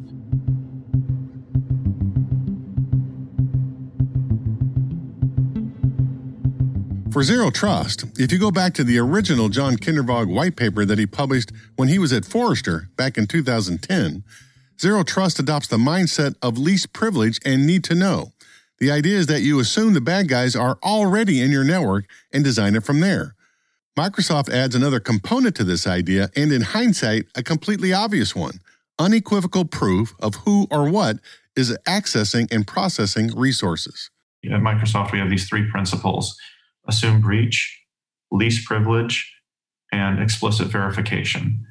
For 7.12 7.24
Zero 7.24 7.50
Trust, 7.50 8.04
if 8.20 8.30
you 8.30 8.38
go 8.38 8.52
back 8.52 8.72
to 8.74 8.84
the 8.84 8.98
original 8.98 9.48
John 9.48 9.74
Kindervag 9.74 10.32
white 10.32 10.54
paper 10.54 10.84
that 10.84 10.98
he 10.98 11.06
published 11.06 11.50
when 11.74 11.88
he 11.88 11.98
was 11.98 12.12
at 12.12 12.24
Forrester 12.24 12.88
back 12.94 13.18
in 13.18 13.26
2010, 13.26 14.22
Zero 14.80 15.02
Trust 15.02 15.40
adopts 15.40 15.66
the 15.66 15.76
mindset 15.76 16.36
of 16.40 16.56
least 16.56 16.92
privilege 16.92 17.40
and 17.44 17.66
need 17.66 17.82
to 17.84 17.96
know. 17.96 18.32
The 18.78 18.92
idea 18.92 19.18
is 19.18 19.26
that 19.26 19.40
you 19.40 19.58
assume 19.58 19.92
the 19.92 20.00
bad 20.00 20.28
guys 20.28 20.54
are 20.54 20.78
already 20.84 21.40
in 21.40 21.50
your 21.50 21.64
network 21.64 22.04
and 22.32 22.44
design 22.44 22.76
it 22.76 22.84
from 22.84 23.00
there. 23.00 23.34
Microsoft 23.98 24.48
adds 24.48 24.76
another 24.76 25.00
component 25.00 25.56
to 25.56 25.64
this 25.64 25.88
idea, 25.88 26.30
and 26.36 26.52
in 26.52 26.62
hindsight, 26.62 27.24
a 27.34 27.42
completely 27.42 27.92
obvious 27.92 28.36
one 28.36 28.60
unequivocal 29.00 29.64
proof 29.64 30.14
of 30.20 30.36
who 30.36 30.68
or 30.70 30.88
what 30.88 31.16
is 31.56 31.76
accessing 31.88 32.46
and 32.52 32.68
processing 32.68 33.36
resources. 33.36 34.10
At 34.44 34.60
Microsoft, 34.60 35.10
we 35.10 35.18
have 35.18 35.28
these 35.28 35.48
three 35.48 35.68
principles 35.70 36.38
assume 36.86 37.20
breach, 37.20 37.82
least 38.30 38.66
privilege, 38.66 39.32
and 39.92 40.20
explicit 40.20 40.68
verification. 40.68 41.66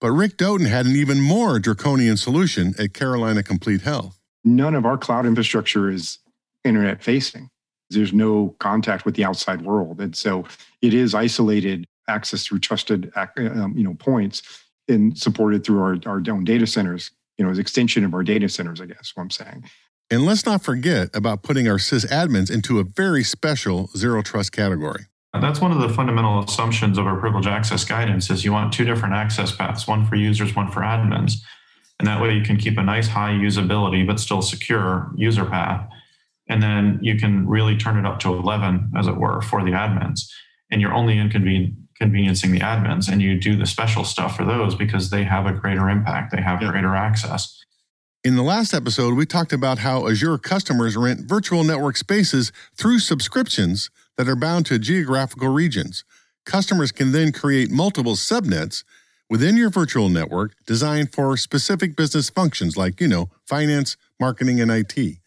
But 0.00 0.12
Rick 0.12 0.36
Doughty 0.36 0.66
had 0.66 0.86
an 0.86 0.96
even 0.96 1.20
more 1.20 1.58
draconian 1.58 2.16
solution 2.16 2.74
at 2.78 2.92
Carolina 2.92 3.42
Complete 3.42 3.82
Health. 3.82 4.18
None 4.44 4.74
of 4.74 4.84
our 4.84 4.98
cloud 4.98 5.24
infrastructure 5.24 5.90
is 5.90 6.18
internet 6.64 7.02
facing. 7.02 7.48
There's 7.90 8.12
no 8.12 8.54
contact 8.58 9.04
with 9.04 9.14
the 9.14 9.24
outside 9.24 9.62
world. 9.62 10.00
And 10.00 10.14
so 10.14 10.44
it 10.82 10.92
is 10.92 11.14
isolated 11.14 11.86
access 12.08 12.44
through 12.44 12.58
trusted 12.58 13.10
um, 13.16 13.74
you 13.76 13.84
know, 13.84 13.94
points 13.94 14.42
and 14.88 15.16
supported 15.16 15.64
through 15.64 15.80
our, 15.80 15.98
our 16.06 16.22
own 16.28 16.44
data 16.44 16.66
centers, 16.66 17.10
you 17.38 17.44
know, 17.44 17.50
as 17.50 17.58
extension 17.58 18.04
of 18.04 18.12
our 18.12 18.22
data 18.22 18.48
centers, 18.48 18.80
I 18.80 18.86
guess 18.86 19.12
what 19.14 19.22
I'm 19.22 19.30
saying. 19.30 19.64
And 20.10 20.24
let's 20.24 20.44
not 20.44 20.62
forget 20.62 21.08
about 21.14 21.42
putting 21.42 21.66
our 21.66 21.78
sysadmins 21.78 22.50
into 22.50 22.78
a 22.78 22.84
very 22.84 23.24
special 23.24 23.88
zero 23.96 24.22
trust 24.22 24.52
category. 24.52 25.06
That's 25.32 25.60
one 25.60 25.72
of 25.72 25.80
the 25.80 25.88
fundamental 25.88 26.44
assumptions 26.44 26.98
of 26.98 27.06
our 27.06 27.18
privilege 27.18 27.46
access 27.46 27.84
guidance 27.84 28.30
is 28.30 28.44
you 28.44 28.52
want 28.52 28.72
two 28.72 28.84
different 28.84 29.14
access 29.14 29.54
paths, 29.54 29.88
one 29.88 30.06
for 30.06 30.14
users, 30.14 30.54
one 30.54 30.70
for 30.70 30.80
admins. 30.80 31.38
And 31.98 32.06
that 32.06 32.20
way 32.22 32.34
you 32.34 32.42
can 32.42 32.56
keep 32.56 32.78
a 32.78 32.82
nice 32.82 33.08
high 33.08 33.32
usability, 33.32 34.06
but 34.06 34.20
still 34.20 34.42
secure 34.42 35.10
user 35.16 35.44
path. 35.44 35.88
And 36.48 36.62
then 36.62 36.98
you 37.02 37.16
can 37.16 37.48
really 37.48 37.76
turn 37.76 37.98
it 37.98 38.06
up 38.06 38.20
to 38.20 38.34
11, 38.34 38.92
as 38.96 39.06
it 39.06 39.16
were, 39.16 39.40
for 39.40 39.64
the 39.64 39.70
admins. 39.70 40.20
And 40.70 40.80
you're 40.80 40.92
only 40.92 41.18
inconveniencing 41.18 42.52
the 42.52 42.60
admins 42.60 43.10
and 43.10 43.22
you 43.22 43.40
do 43.40 43.56
the 43.56 43.66
special 43.66 44.04
stuff 44.04 44.36
for 44.36 44.44
those 44.44 44.74
because 44.74 45.10
they 45.10 45.24
have 45.24 45.46
a 45.46 45.52
greater 45.52 45.88
impact. 45.88 46.30
They 46.30 46.42
have 46.42 46.60
greater 46.60 46.94
access. 46.94 47.60
In 48.24 48.36
the 48.36 48.42
last 48.42 48.72
episode, 48.72 49.12
we 49.12 49.26
talked 49.26 49.52
about 49.52 49.80
how 49.80 50.08
Azure 50.08 50.38
customers 50.38 50.96
rent 50.96 51.28
virtual 51.28 51.62
network 51.62 51.98
spaces 51.98 52.52
through 52.74 53.00
subscriptions 53.00 53.90
that 54.16 54.26
are 54.30 54.34
bound 54.34 54.64
to 54.64 54.78
geographical 54.78 55.48
regions. 55.48 56.04
Customers 56.46 56.90
can 56.90 57.12
then 57.12 57.32
create 57.32 57.70
multiple 57.70 58.14
subnets 58.14 58.82
within 59.28 59.58
your 59.58 59.68
virtual 59.68 60.08
network 60.08 60.54
designed 60.66 61.12
for 61.12 61.36
specific 61.36 61.96
business 61.96 62.30
functions 62.30 62.78
like, 62.78 62.98
you 62.98 63.08
know, 63.08 63.28
finance, 63.46 63.98
marketing, 64.18 64.58
and 64.58 64.70
IT. 64.70 65.18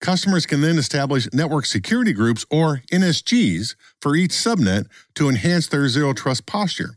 Customers 0.00 0.44
can 0.44 0.60
then 0.60 0.76
establish 0.76 1.28
network 1.32 1.66
security 1.66 2.12
groups 2.12 2.44
or 2.50 2.82
NSGs 2.90 3.76
for 4.02 4.16
each 4.16 4.32
subnet 4.32 4.86
to 5.14 5.28
enhance 5.28 5.68
their 5.68 5.86
zero 5.88 6.12
trust 6.14 6.46
posture. 6.46 6.96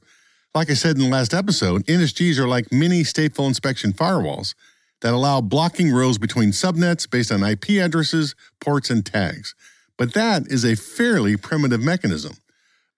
Like 0.56 0.72
I 0.72 0.74
said 0.74 0.96
in 0.96 1.04
the 1.04 1.10
last 1.10 1.32
episode, 1.32 1.86
NSGs 1.86 2.40
are 2.40 2.48
like 2.48 2.72
mini 2.72 3.04
stateful 3.04 3.48
inspection 3.48 3.94
firewalls 3.94 4.56
that 5.02 5.14
allow 5.14 5.42
blocking 5.42 5.92
rows 5.92 6.18
between 6.18 6.52
subnets 6.52 7.10
based 7.10 7.32
on 7.32 7.44
IP 7.44 7.72
addresses, 7.72 8.36
ports, 8.60 8.90
and 8.90 9.06
tags. 9.06 9.54
But 9.98 10.14
that 10.14 10.48
is 10.48 10.64
a 10.64 10.76
fairly 10.76 11.38
primitive 11.38 11.82
mechanism. 11.82 12.34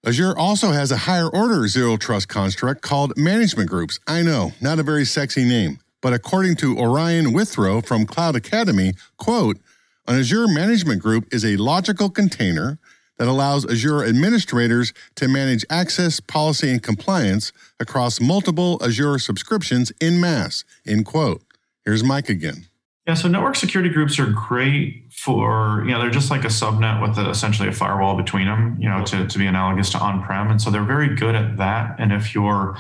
Azure 0.06 0.38
also 0.38 0.72
has 0.72 0.92
a 0.92 0.98
higher 0.98 1.30
order 1.30 1.68
zero 1.68 1.96
trust 1.96 2.28
construct 2.28 2.82
called 2.82 3.14
management 3.18 3.70
groups. 3.70 4.00
I 4.06 4.22
know, 4.22 4.52
not 4.62 4.80
a 4.80 4.84
very 4.84 5.06
sexy 5.06 5.46
name, 5.46 5.80
but 6.02 6.14
according 6.14 6.58
to 6.58 6.78
Orion 6.78 7.32
Withrow 7.32 7.82
from 7.82 8.06
Cloud 8.06 8.36
Academy, 8.36 8.94
quote, 9.18 9.58
an 10.06 10.20
Azure 10.20 10.48
management 10.50 11.02
group 11.02 11.34
is 11.34 11.46
a 11.46 11.56
logical 11.56 12.10
container 12.10 12.78
that 13.18 13.30
allows 13.30 13.66
Azure 13.66 14.04
administrators 14.04 14.92
to 15.16 15.30
manage 15.30 15.64
access, 15.70 16.20
policy, 16.20 16.70
and 16.70 16.84
compliance 16.84 17.54
across 17.80 18.20
multiple 18.20 18.78
Azure 18.84 19.18
subscriptions 19.20 19.94
in 20.02 20.20
mass, 20.20 20.66
end 20.86 21.06
quote. 21.06 21.42
Here's 21.86 22.04
Mike 22.04 22.30
again. 22.30 22.68
Yeah, 23.06 23.16
so 23.16 23.28
network 23.28 23.58
security 23.58 23.90
groups 23.90 24.18
are 24.18 24.28
great 24.28 25.12
for, 25.12 25.84
you 25.86 25.92
know, 25.92 26.00
they're 26.00 26.10
just 26.10 26.32
like 26.32 26.46
a 26.46 26.48
subnet 26.48 27.02
with 27.02 27.18
a, 27.18 27.30
essentially 27.30 27.68
a 27.68 27.74
firewall 27.74 28.16
between 28.16 28.48
them, 28.48 28.78
you 28.80 28.88
know, 28.88 29.04
to, 29.04 29.28
to 29.28 29.38
be 29.38 29.46
analogous 29.46 29.90
to 29.90 29.98
on 29.98 30.24
prem. 30.24 30.50
And 30.50 30.62
so 30.62 30.72
they're 30.72 30.86
very 30.86 31.14
good 31.14 31.36
at 31.36 31.58
that. 31.58 31.98
And 32.00 32.14
if 32.14 32.34
your, 32.34 32.78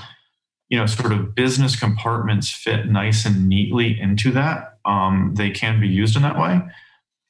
you 0.69 0.77
know, 0.77 0.85
sort 0.85 1.11
of 1.11 1.35
business 1.35 1.77
compartments 1.77 2.49
fit 2.49 2.87
nice 2.87 3.25
and 3.25 3.49
neatly 3.49 3.99
into 3.99 4.31
that, 4.31 4.79
um, 4.85 5.33
they 5.35 5.49
can 5.49 5.81
be 5.81 5.89
used 5.89 6.15
in 6.15 6.21
that 6.21 6.39
way. 6.39 6.61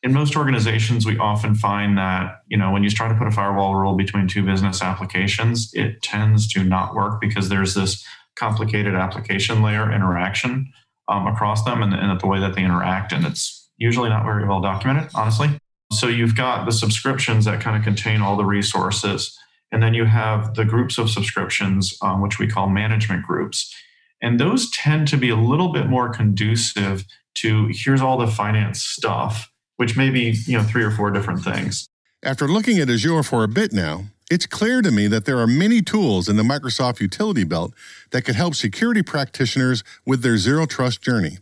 In 0.03 0.13
most 0.13 0.35
organizations, 0.35 1.03
we 1.03 1.17
often 1.17 1.55
find 1.55 1.97
that, 1.97 2.41
you 2.47 2.57
know, 2.57 2.71
when 2.71 2.83
you 2.83 2.91
try 2.91 3.07
to 3.07 3.15
put 3.15 3.25
a 3.25 3.31
firewall 3.31 3.73
rule 3.73 3.95
between 3.95 4.27
two 4.27 4.43
business 4.43 4.83
applications, 4.83 5.71
it 5.73 6.03
tends 6.03 6.47
to 6.53 6.63
not 6.63 6.93
work 6.93 7.19
because 7.19 7.49
there's 7.49 7.73
this 7.73 8.05
complicated 8.35 8.93
application 8.93 9.63
layer 9.63 9.91
interaction 9.91 10.71
um, 11.07 11.27
across 11.27 11.63
them 11.63 11.81
and, 11.81 11.93
and 11.93 12.19
the 12.19 12.27
way 12.27 12.39
that 12.39 12.55
they 12.55 12.63
interact. 12.63 13.11
And 13.11 13.25
it's 13.25 13.69
usually 13.77 14.09
not 14.09 14.23
very 14.23 14.47
well 14.47 14.61
documented, 14.61 15.11
honestly. 15.13 15.57
So 15.91 16.07
you've 16.07 16.35
got 16.35 16.65
the 16.65 16.71
subscriptions 16.71 17.45
that 17.45 17.61
kind 17.61 17.77
of 17.77 17.83
contain 17.83 18.21
all 18.21 18.35
the 18.35 18.45
resources. 18.45 19.37
And 19.71 19.81
then 19.81 19.93
you 19.93 20.05
have 20.05 20.53
the 20.55 20.65
groups 20.65 20.97
of 20.97 21.09
subscriptions, 21.09 21.97
um, 22.01 22.21
which 22.21 22.39
we 22.39 22.47
call 22.47 22.69
management 22.69 23.25
groups. 23.25 23.73
And 24.21 24.39
those 24.39 24.69
tend 24.71 25.07
to 25.09 25.17
be 25.17 25.29
a 25.29 25.35
little 25.35 25.73
bit 25.73 25.87
more 25.87 26.09
conducive 26.09 27.05
to 27.35 27.69
here's 27.71 28.01
all 28.01 28.17
the 28.17 28.27
finance 28.27 28.81
stuff, 28.81 29.51
which 29.77 29.97
may 29.97 30.09
be, 30.09 30.35
you 30.45 30.57
know, 30.57 30.63
three 30.63 30.83
or 30.83 30.91
four 30.91 31.11
different 31.11 31.43
things. 31.43 31.87
After 32.23 32.47
looking 32.47 32.79
at 32.79 32.89
Azure 32.89 33.23
for 33.23 33.43
a 33.43 33.47
bit 33.47 33.73
now, 33.73 34.05
it's 34.29 34.45
clear 34.45 34.81
to 34.81 34.91
me 34.91 35.07
that 35.07 35.25
there 35.25 35.39
are 35.39 35.47
many 35.47 35.81
tools 35.81 36.29
in 36.29 36.37
the 36.37 36.43
Microsoft 36.43 36.99
utility 36.99 37.43
belt 37.43 37.73
that 38.11 38.23
could 38.23 38.35
help 38.35 38.55
security 38.55 39.03
practitioners 39.03 39.83
with 40.05 40.21
their 40.21 40.37
zero 40.37 40.65
trust 40.65 41.01
journey. 41.01 41.37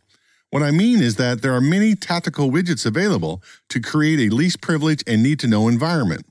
What 0.50 0.64
I 0.64 0.72
mean 0.72 1.02
is 1.02 1.16
that 1.16 1.42
there 1.42 1.54
are 1.54 1.62
many 1.62 1.96
tactical 1.96 2.52
widgets 2.52 2.86
available 2.86 3.42
to 3.70 3.80
create 3.80 4.20
a 4.20 4.36
least 4.36 4.60
privilege 4.60 5.04
and 5.08 5.24
need 5.24 5.40
to 5.40 5.48
know 5.48 5.68
environment. 5.68 6.26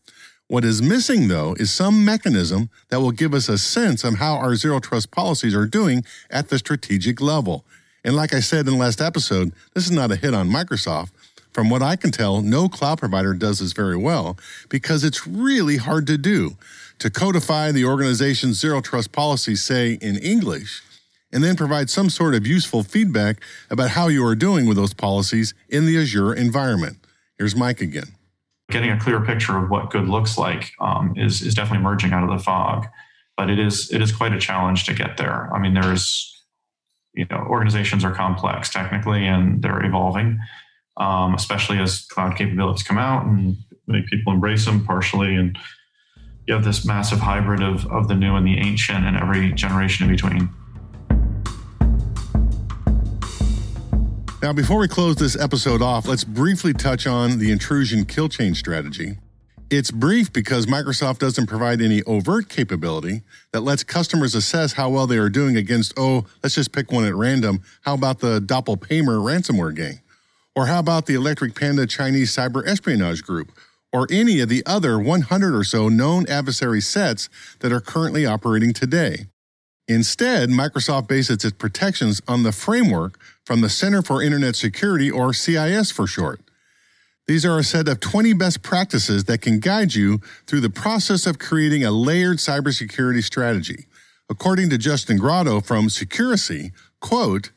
What 0.46 0.64
is 0.64 0.82
missing, 0.82 1.28
though, 1.28 1.54
is 1.54 1.70
some 1.72 2.04
mechanism 2.04 2.70
that 2.88 3.00
will 3.00 3.12
give 3.12 3.32
us 3.32 3.48
a 3.48 3.56
sense 3.56 4.02
of 4.02 4.16
how 4.16 4.34
our 4.34 4.56
zero 4.56 4.80
trust 4.80 5.10
policies 5.10 5.54
are 5.54 5.64
doing 5.64 6.04
at 6.28 6.48
the 6.48 6.58
strategic 6.58 7.20
level. 7.20 7.64
And 8.04 8.16
like 8.16 8.34
I 8.34 8.40
said 8.40 8.66
in 8.66 8.74
the 8.74 8.78
last 8.78 9.00
episode, 9.00 9.52
this 9.74 9.84
is 9.84 9.92
not 9.92 10.10
a 10.10 10.16
hit 10.16 10.34
on 10.34 10.50
Microsoft, 10.50 11.12
From 11.52 11.68
what 11.68 11.82
I 11.82 11.96
can 11.96 12.10
tell, 12.10 12.42
no 12.42 12.68
cloud 12.68 12.98
provider 12.98 13.34
does 13.34 13.58
this 13.58 13.72
very 13.72 13.96
well 13.96 14.38
because 14.68 15.02
it's 15.02 15.26
really 15.26 15.78
hard 15.78 16.06
to 16.06 16.16
do. 16.16 16.56
To 17.00 17.10
codify 17.10 17.72
the 17.72 17.84
organization's 17.84 18.60
zero 18.60 18.80
trust 18.80 19.10
policy, 19.10 19.56
say 19.56 19.94
in 20.02 20.18
English, 20.18 20.82
and 21.32 21.42
then 21.42 21.56
provide 21.56 21.90
some 21.90 22.10
sort 22.10 22.34
of 22.34 22.46
useful 22.46 22.82
feedback 22.82 23.42
about 23.70 23.90
how 23.90 24.08
you 24.08 24.24
are 24.26 24.34
doing 24.34 24.66
with 24.66 24.76
those 24.76 24.94
policies 24.94 25.54
in 25.68 25.86
the 25.86 25.98
Azure 25.98 26.34
environment. 26.34 26.98
Here's 27.38 27.56
Mike 27.56 27.80
again. 27.80 28.14
Getting 28.70 28.90
a 28.90 29.00
clear 29.00 29.20
picture 29.20 29.56
of 29.56 29.70
what 29.70 29.90
good 29.90 30.08
looks 30.08 30.36
like 30.36 30.72
um, 30.78 31.14
is, 31.16 31.42
is 31.42 31.54
definitely 31.54 31.78
emerging 31.78 32.12
out 32.12 32.22
of 32.22 32.28
the 32.28 32.42
fog, 32.42 32.86
but 33.36 33.50
it 33.50 33.58
is 33.58 33.90
it 33.90 34.00
is 34.02 34.12
quite 34.12 34.32
a 34.32 34.38
challenge 34.38 34.84
to 34.84 34.94
get 34.94 35.16
there. 35.16 35.52
I 35.52 35.58
mean, 35.58 35.74
there's 35.74 36.44
you 37.14 37.26
know 37.30 37.38
organizations 37.48 38.04
are 38.04 38.14
complex 38.14 38.70
technically 38.70 39.26
and 39.26 39.62
they're 39.62 39.84
evolving, 39.84 40.38
um, 41.00 41.34
especially 41.34 41.78
as 41.78 42.02
cloud 42.06 42.36
capabilities 42.36 42.84
come 42.84 42.98
out 42.98 43.26
and 43.26 43.56
many 43.86 44.04
people 44.08 44.32
embrace 44.32 44.66
them 44.66 44.84
partially 44.84 45.34
and 45.34 45.58
you 46.46 46.54
have 46.54 46.62
this 46.62 46.84
massive 46.84 47.18
hybrid 47.18 47.62
of, 47.62 47.86
of 47.90 48.06
the 48.06 48.14
new 48.14 48.36
and 48.36 48.46
the 48.46 48.58
ancient 48.58 49.04
and 49.04 49.16
every 49.16 49.52
generation 49.52 50.06
in 50.06 50.12
between. 50.12 50.50
Now, 54.42 54.52
before 54.52 54.78
we 54.78 54.88
close 54.88 55.16
this 55.16 55.38
episode 55.38 55.82
off, 55.82 56.06
let's 56.06 56.24
briefly 56.24 56.72
touch 56.72 57.06
on 57.06 57.38
the 57.38 57.50
intrusion 57.50 58.04
kill 58.04 58.28
chain 58.28 58.54
strategy. 58.54 59.18
It's 59.70 59.90
brief 59.90 60.32
because 60.32 60.66
Microsoft 60.66 61.18
doesn't 61.18 61.46
provide 61.46 61.80
any 61.80 62.02
overt 62.02 62.48
capability 62.48 63.22
that 63.52 63.60
lets 63.60 63.84
customers 63.84 64.34
assess 64.34 64.72
how 64.72 64.90
well 64.90 65.06
they 65.06 65.18
are 65.18 65.28
doing 65.28 65.56
against, 65.56 65.92
oh, 65.96 66.26
let's 66.42 66.56
just 66.56 66.72
pick 66.72 66.90
one 66.90 67.04
at 67.04 67.14
random. 67.14 67.62
How 67.82 67.94
about 67.94 68.18
the 68.20 68.40
Doppelpaymer 68.40 69.20
ransomware 69.22 69.74
gang? 69.74 70.00
Or 70.56 70.66
how 70.66 70.80
about 70.80 71.06
the 71.06 71.14
Electric 71.14 71.54
Panda 71.54 71.86
Chinese 71.86 72.34
cyber 72.34 72.66
espionage 72.66 73.22
group? 73.22 73.52
Or 73.92 74.06
any 74.10 74.40
of 74.40 74.48
the 74.48 74.62
other 74.66 74.98
100 74.98 75.54
or 75.54 75.64
so 75.64 75.88
known 75.88 76.26
adversary 76.28 76.80
sets 76.80 77.28
that 77.60 77.72
are 77.72 77.80
currently 77.80 78.24
operating 78.26 78.72
today. 78.72 79.26
Instead, 79.88 80.50
Microsoft 80.50 81.08
bases 81.08 81.44
its 81.44 81.56
protections 81.56 82.22
on 82.28 82.44
the 82.44 82.52
framework 82.52 83.18
from 83.44 83.60
the 83.60 83.68
Center 83.68 84.02
for 84.02 84.22
Internet 84.22 84.54
Security, 84.54 85.10
or 85.10 85.34
CIS 85.34 85.90
for 85.90 86.06
short. 86.06 86.40
These 87.26 87.44
are 87.44 87.58
a 87.58 87.64
set 87.64 87.88
of 87.88 87.98
20 87.98 88.32
best 88.34 88.62
practices 88.62 89.24
that 89.24 89.42
can 89.42 89.58
guide 89.58 89.94
you 89.94 90.20
through 90.46 90.60
the 90.60 90.70
process 90.70 91.26
of 91.26 91.40
creating 91.40 91.84
a 91.84 91.90
layered 91.90 92.38
cybersecurity 92.38 93.22
strategy. 93.24 93.86
According 94.28 94.70
to 94.70 94.78
Justin 94.78 95.16
Grotto 95.16 95.60
from 95.60 95.88
Securacy, 95.88 96.70
quote, 97.00 97.50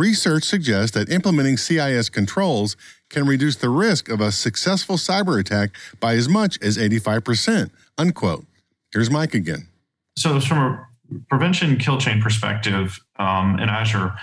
research 0.00 0.44
suggests 0.44 0.92
that 0.92 1.10
implementing 1.10 1.58
CIS 1.58 2.08
controls 2.08 2.74
can 3.10 3.26
reduce 3.26 3.56
the 3.56 3.68
risk 3.68 4.08
of 4.08 4.20
a 4.20 4.32
successful 4.32 4.96
cyber 4.96 5.38
attack 5.38 5.70
by 6.00 6.14
as 6.14 6.28
much 6.28 6.58
as 6.62 6.78
85%, 6.78 7.70
unquote. 7.98 8.46
Here's 8.92 9.10
Mike 9.10 9.34
again. 9.34 9.68
So 10.16 10.40
from 10.40 10.58
a 10.58 10.88
prevention 11.28 11.76
kill 11.76 11.98
chain 11.98 12.22
perspective 12.22 12.98
um, 13.18 13.58
in 13.58 13.68
Azure, 13.68 14.14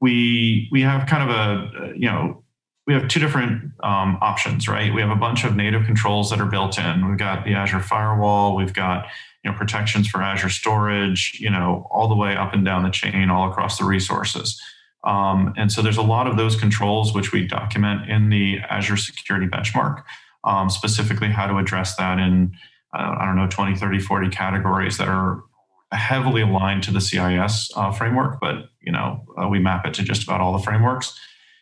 we 0.00 0.68
we 0.72 0.82
have 0.82 1.06
kind 1.06 1.28
of 1.28 1.36
a 1.36 1.92
you 1.96 2.08
know 2.08 2.42
we 2.86 2.94
have 2.94 3.06
two 3.08 3.20
different 3.20 3.72
um, 3.82 4.18
options, 4.22 4.66
right? 4.66 4.94
We 4.94 5.00
have 5.02 5.10
a 5.10 5.16
bunch 5.16 5.44
of 5.44 5.54
native 5.56 5.84
controls 5.84 6.30
that 6.30 6.40
are 6.40 6.46
built 6.46 6.78
in. 6.78 7.06
We've 7.06 7.18
got 7.18 7.44
the 7.44 7.52
Azure 7.54 7.80
firewall. 7.80 8.56
We've 8.56 8.72
got 8.72 9.06
you 9.44 9.50
know 9.50 9.56
protections 9.56 10.08
for 10.08 10.22
Azure 10.22 10.48
storage. 10.48 11.38
You 11.38 11.50
know 11.50 11.86
all 11.90 12.08
the 12.08 12.16
way 12.16 12.36
up 12.36 12.54
and 12.54 12.64
down 12.64 12.82
the 12.82 12.90
chain, 12.90 13.30
all 13.30 13.50
across 13.50 13.78
the 13.78 13.84
resources. 13.84 14.60
Um, 15.04 15.54
and 15.56 15.70
so 15.70 15.80
there's 15.80 15.96
a 15.96 16.02
lot 16.02 16.26
of 16.26 16.36
those 16.36 16.56
controls 16.56 17.14
which 17.14 17.32
we 17.32 17.46
document 17.46 18.10
in 18.10 18.30
the 18.30 18.58
Azure 18.68 18.96
Security 18.96 19.46
Benchmark, 19.46 20.02
um, 20.44 20.68
specifically 20.70 21.28
how 21.28 21.46
to 21.46 21.56
address 21.56 21.96
that 21.96 22.18
in 22.18 22.52
uh, 22.94 23.16
I 23.18 23.26
don't 23.26 23.36
know 23.36 23.46
20, 23.48 23.76
30, 23.76 23.98
40 24.00 24.30
categories 24.30 24.96
that 24.96 25.08
are 25.08 25.42
heavily 25.92 26.42
aligned 26.42 26.82
to 26.84 26.90
the 26.90 27.00
CIS 27.00 27.70
uh, 27.76 27.92
framework, 27.92 28.40
but 28.40 28.70
you 28.80 28.92
know 28.92 29.24
uh, 29.40 29.48
we 29.48 29.58
map 29.58 29.86
it 29.86 29.94
to 29.94 30.02
just 30.02 30.22
about 30.22 30.40
all 30.40 30.52
the 30.52 30.62
frameworks. 30.62 31.18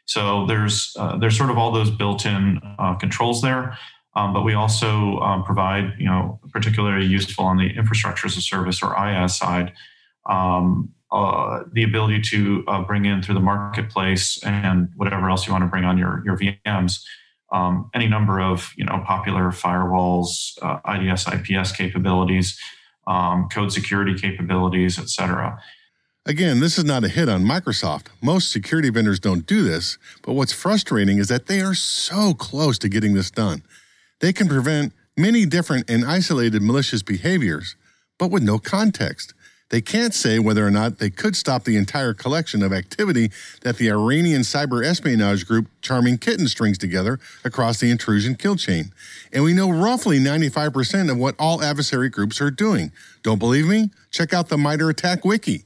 So 0.06 0.46
there's 0.46 0.94
uh, 0.98 1.16
there's 1.16 1.36
sort 1.36 1.50
of 1.50 1.58
all 1.58 1.72
those 1.72 1.90
built-in 1.90 2.60
uh, 2.78 2.94
controls 2.94 3.42
there, 3.42 3.76
um, 4.14 4.32
but 4.32 4.42
we 4.42 4.54
also 4.54 5.18
um, 5.18 5.44
provide 5.44 5.94
you 5.98 6.06
know 6.06 6.40
particularly 6.52 7.06
useful 7.06 7.44
on 7.44 7.56
the 7.56 7.70
infrastructure 7.76 8.26
as 8.26 8.36
a 8.36 8.40
service 8.40 8.82
or 8.82 8.94
IaaS 8.94 9.30
side. 9.30 9.72
Um, 10.28 10.92
uh, 11.12 11.64
the 11.72 11.82
ability 11.82 12.20
to 12.20 12.64
uh, 12.66 12.82
bring 12.82 13.04
in 13.04 13.22
through 13.22 13.34
the 13.34 13.40
marketplace 13.40 14.42
and 14.44 14.88
whatever 14.96 15.30
else 15.30 15.46
you 15.46 15.52
want 15.52 15.62
to 15.62 15.68
bring 15.68 15.84
on 15.84 15.96
your 15.96 16.22
your 16.24 16.36
VMs, 16.36 17.00
um, 17.52 17.90
any 17.94 18.08
number 18.08 18.40
of 18.40 18.72
you 18.76 18.84
know 18.84 19.02
popular 19.06 19.50
firewalls, 19.50 20.56
IDS, 20.84 21.26
IPS 21.28 21.72
capabilities, 21.72 22.58
um, 23.06 23.48
code 23.48 23.72
security 23.72 24.14
capabilities, 24.18 24.98
et 24.98 25.08
cetera. 25.08 25.58
Again, 26.28 26.58
this 26.58 26.76
is 26.76 26.84
not 26.84 27.04
a 27.04 27.08
hit 27.08 27.28
on 27.28 27.44
Microsoft. 27.44 28.08
Most 28.20 28.50
security 28.50 28.90
vendors 28.90 29.20
don't 29.20 29.46
do 29.46 29.62
this, 29.62 29.96
but 30.22 30.32
what's 30.32 30.52
frustrating 30.52 31.18
is 31.18 31.28
that 31.28 31.46
they 31.46 31.60
are 31.60 31.74
so 31.74 32.34
close 32.34 32.78
to 32.78 32.88
getting 32.88 33.14
this 33.14 33.30
done. 33.30 33.62
They 34.20 34.32
can 34.32 34.48
prevent 34.48 34.92
many 35.16 35.46
different 35.46 35.88
and 35.88 36.04
isolated 36.04 36.62
malicious 36.62 37.04
behaviors, 37.04 37.76
but 38.18 38.32
with 38.32 38.42
no 38.42 38.58
context. 38.58 39.34
They 39.70 39.80
can't 39.80 40.14
say 40.14 40.38
whether 40.38 40.64
or 40.64 40.70
not 40.70 40.98
they 40.98 41.10
could 41.10 41.34
stop 41.34 41.64
the 41.64 41.76
entire 41.76 42.14
collection 42.14 42.62
of 42.62 42.72
activity 42.72 43.30
that 43.62 43.78
the 43.78 43.90
Iranian 43.90 44.42
cyber 44.42 44.84
espionage 44.84 45.44
group 45.44 45.66
Charming 45.82 46.18
Kitten 46.18 46.46
strings 46.46 46.78
together 46.78 47.18
across 47.44 47.80
the 47.80 47.90
intrusion 47.90 48.36
kill 48.36 48.54
chain. 48.54 48.92
And 49.32 49.42
we 49.42 49.52
know 49.52 49.70
roughly 49.70 50.20
95% 50.20 51.10
of 51.10 51.16
what 51.18 51.34
all 51.38 51.64
adversary 51.64 52.08
groups 52.08 52.40
are 52.40 52.50
doing. 52.50 52.92
Don't 53.22 53.40
believe 53.40 53.66
me? 53.66 53.90
Check 54.12 54.32
out 54.32 54.48
the 54.48 54.56
MITRE 54.56 54.90
ATT&CK 54.90 55.24
wiki. 55.24 55.64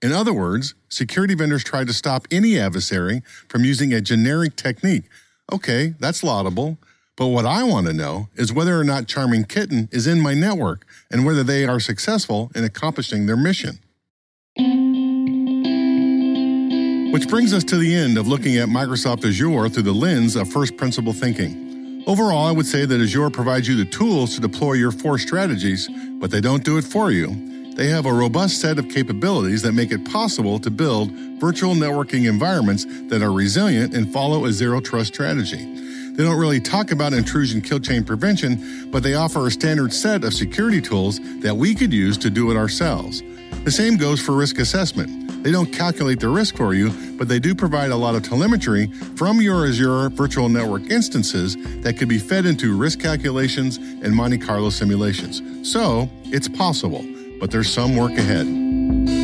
In 0.00 0.12
other 0.12 0.32
words, 0.32 0.74
security 0.88 1.34
vendors 1.34 1.64
try 1.64 1.84
to 1.84 1.92
stop 1.92 2.28
any 2.30 2.58
adversary 2.58 3.22
from 3.48 3.64
using 3.64 3.92
a 3.92 4.00
generic 4.00 4.54
technique. 4.54 5.04
Okay, 5.52 5.94
that's 5.98 6.22
laudable. 6.22 6.78
But 7.16 7.28
what 7.28 7.46
I 7.46 7.62
want 7.62 7.86
to 7.86 7.92
know 7.92 8.28
is 8.34 8.52
whether 8.52 8.78
or 8.78 8.82
not 8.82 9.06
Charming 9.06 9.44
Kitten 9.44 9.88
is 9.92 10.06
in 10.06 10.20
my 10.20 10.34
network 10.34 10.84
and 11.10 11.24
whether 11.24 11.44
they 11.44 11.64
are 11.64 11.78
successful 11.78 12.50
in 12.56 12.64
accomplishing 12.64 13.26
their 13.26 13.36
mission. 13.36 13.78
Which 17.12 17.28
brings 17.28 17.54
us 17.54 17.62
to 17.64 17.76
the 17.76 17.94
end 17.94 18.18
of 18.18 18.26
looking 18.26 18.56
at 18.56 18.68
Microsoft 18.68 19.24
Azure 19.24 19.68
through 19.68 19.84
the 19.84 19.92
lens 19.92 20.34
of 20.34 20.50
first 20.50 20.76
principle 20.76 21.12
thinking. 21.12 22.02
Overall, 22.08 22.48
I 22.48 22.50
would 22.50 22.66
say 22.66 22.84
that 22.84 23.00
Azure 23.00 23.30
provides 23.30 23.68
you 23.68 23.76
the 23.76 23.84
tools 23.84 24.34
to 24.34 24.40
deploy 24.40 24.72
your 24.72 24.90
four 24.90 25.16
strategies, 25.18 25.88
but 26.18 26.32
they 26.32 26.40
don't 26.40 26.64
do 26.64 26.76
it 26.76 26.84
for 26.84 27.12
you. 27.12 27.28
They 27.76 27.86
have 27.88 28.06
a 28.06 28.12
robust 28.12 28.60
set 28.60 28.78
of 28.80 28.88
capabilities 28.88 29.62
that 29.62 29.72
make 29.72 29.92
it 29.92 30.04
possible 30.04 30.58
to 30.58 30.70
build 30.70 31.12
virtual 31.40 31.74
networking 31.74 32.28
environments 32.28 32.84
that 33.08 33.22
are 33.22 33.32
resilient 33.32 33.94
and 33.94 34.12
follow 34.12 34.44
a 34.46 34.52
zero 34.52 34.80
trust 34.80 35.14
strategy. 35.14 35.83
They 36.14 36.22
don't 36.22 36.38
really 36.38 36.60
talk 36.60 36.92
about 36.92 37.12
intrusion 37.12 37.60
kill 37.60 37.80
chain 37.80 38.04
prevention, 38.04 38.88
but 38.92 39.02
they 39.02 39.14
offer 39.14 39.48
a 39.48 39.50
standard 39.50 39.92
set 39.92 40.22
of 40.22 40.32
security 40.32 40.80
tools 40.80 41.18
that 41.40 41.56
we 41.56 41.74
could 41.74 41.92
use 41.92 42.16
to 42.18 42.30
do 42.30 42.52
it 42.52 42.56
ourselves. 42.56 43.20
The 43.64 43.72
same 43.72 43.96
goes 43.96 44.20
for 44.20 44.30
risk 44.32 44.60
assessment. 44.60 45.42
They 45.42 45.50
don't 45.50 45.72
calculate 45.72 46.20
the 46.20 46.28
risk 46.28 46.56
for 46.56 46.72
you, 46.72 46.90
but 47.18 47.26
they 47.26 47.40
do 47.40 47.52
provide 47.52 47.90
a 47.90 47.96
lot 47.96 48.14
of 48.14 48.22
telemetry 48.22 48.86
from 49.16 49.40
your 49.40 49.66
Azure 49.66 50.08
virtual 50.10 50.48
network 50.48 50.88
instances 50.88 51.56
that 51.82 51.98
could 51.98 52.08
be 52.08 52.18
fed 52.18 52.46
into 52.46 52.76
risk 52.76 53.00
calculations 53.00 53.78
and 53.78 54.14
Monte 54.14 54.38
Carlo 54.38 54.70
simulations. 54.70 55.42
So, 55.68 56.08
it's 56.26 56.46
possible, 56.48 57.04
but 57.40 57.50
there's 57.50 57.72
some 57.72 57.96
work 57.96 58.12
ahead. 58.12 59.23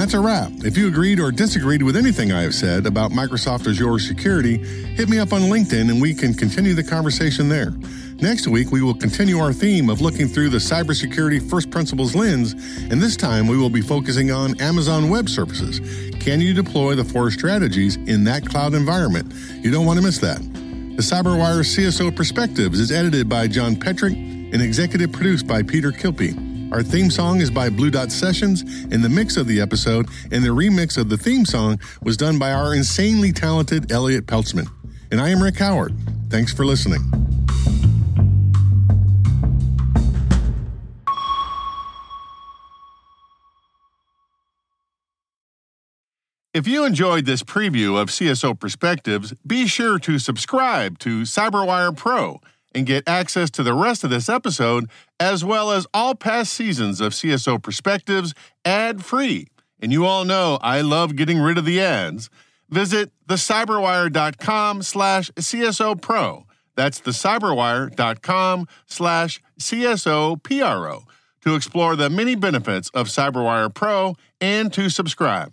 That's 0.00 0.14
a 0.14 0.20
wrap. 0.20 0.50
If 0.64 0.78
you 0.78 0.88
agreed 0.88 1.20
or 1.20 1.30
disagreed 1.30 1.82
with 1.82 1.94
anything 1.94 2.32
I 2.32 2.40
have 2.40 2.54
said 2.54 2.86
about 2.86 3.10
Microsoft 3.10 3.68
Azure 3.68 3.98
security, 3.98 4.56
hit 4.56 5.10
me 5.10 5.18
up 5.18 5.34
on 5.34 5.42
LinkedIn 5.42 5.90
and 5.90 6.00
we 6.00 6.14
can 6.14 6.32
continue 6.32 6.72
the 6.72 6.82
conversation 6.82 7.50
there. 7.50 7.74
Next 8.22 8.48
week, 8.48 8.70
we 8.70 8.80
will 8.80 8.94
continue 8.94 9.38
our 9.40 9.52
theme 9.52 9.90
of 9.90 10.00
looking 10.00 10.26
through 10.26 10.48
the 10.48 10.56
cybersecurity 10.56 11.50
first 11.50 11.70
principles 11.70 12.14
lens, 12.14 12.52
and 12.90 12.92
this 12.92 13.14
time 13.14 13.46
we 13.46 13.58
will 13.58 13.68
be 13.68 13.82
focusing 13.82 14.30
on 14.30 14.58
Amazon 14.58 15.10
Web 15.10 15.28
Services. 15.28 15.80
Can 16.18 16.40
you 16.40 16.54
deploy 16.54 16.94
the 16.94 17.04
four 17.04 17.30
strategies 17.30 17.96
in 17.96 18.24
that 18.24 18.46
cloud 18.46 18.72
environment? 18.72 19.30
You 19.62 19.70
don't 19.70 19.84
want 19.84 19.98
to 19.98 20.04
miss 20.04 20.18
that. 20.20 20.38
The 20.38 21.02
CyberWire 21.02 21.60
CSO 21.60 22.16
Perspectives 22.16 22.80
is 22.80 22.90
edited 22.90 23.28
by 23.28 23.48
John 23.48 23.76
Petrik 23.76 24.14
and 24.14 24.62
executive 24.62 25.12
produced 25.12 25.46
by 25.46 25.62
Peter 25.62 25.92
Kilpe. 25.92 26.49
Our 26.72 26.84
theme 26.84 27.10
song 27.10 27.40
is 27.40 27.50
by 27.50 27.68
Blue 27.68 27.90
Dot 27.90 28.12
Sessions, 28.12 28.62
and 28.62 29.02
the 29.02 29.08
mix 29.08 29.36
of 29.36 29.48
the 29.48 29.60
episode 29.60 30.08
and 30.30 30.44
the 30.44 30.50
remix 30.50 30.96
of 30.96 31.08
the 31.08 31.16
theme 31.16 31.44
song 31.44 31.80
was 32.00 32.16
done 32.16 32.38
by 32.38 32.52
our 32.52 32.76
insanely 32.76 33.32
talented 33.32 33.90
Elliot 33.90 34.26
Peltzman. 34.26 34.68
And 35.10 35.20
I 35.20 35.30
am 35.30 35.42
Rick 35.42 35.58
Howard. 35.58 35.96
Thanks 36.28 36.52
for 36.52 36.64
listening. 36.64 37.00
If 46.54 46.68
you 46.68 46.84
enjoyed 46.84 47.26
this 47.26 47.42
preview 47.42 48.00
of 48.00 48.10
CSO 48.10 48.58
Perspectives, 48.58 49.34
be 49.44 49.66
sure 49.66 49.98
to 50.00 50.20
subscribe 50.20 51.00
to 51.00 51.22
CyberWire 51.22 51.96
Pro 51.96 52.40
and 52.74 52.86
get 52.86 53.08
access 53.08 53.50
to 53.50 53.62
the 53.62 53.74
rest 53.74 54.04
of 54.04 54.10
this 54.10 54.28
episode, 54.28 54.88
as 55.18 55.44
well 55.44 55.70
as 55.70 55.86
all 55.92 56.14
past 56.14 56.52
seasons 56.52 57.00
of 57.00 57.12
CSO 57.12 57.62
Perspectives 57.62 58.34
ad 58.64 59.04
free. 59.04 59.46
And 59.80 59.92
you 59.92 60.04
all 60.04 60.24
know 60.24 60.58
I 60.62 60.80
love 60.80 61.16
getting 61.16 61.40
rid 61.40 61.58
of 61.58 61.64
the 61.64 61.80
ads. 61.80 62.30
Visit 62.68 63.10
thecyberwire.com 63.28 64.82
slash 64.82 65.30
CSO 65.32 66.00
Pro. 66.00 66.46
That's 66.76 67.00
thecyberwire.com 67.00 68.68
slash 68.86 69.40
CSO 69.58 70.42
PRO 70.42 71.04
to 71.42 71.54
explore 71.54 71.96
the 71.96 72.10
many 72.10 72.34
benefits 72.34 72.90
of 72.90 73.08
CyberWire 73.08 73.74
Pro 73.74 74.14
and 74.40 74.72
to 74.72 74.88
subscribe. 74.88 75.52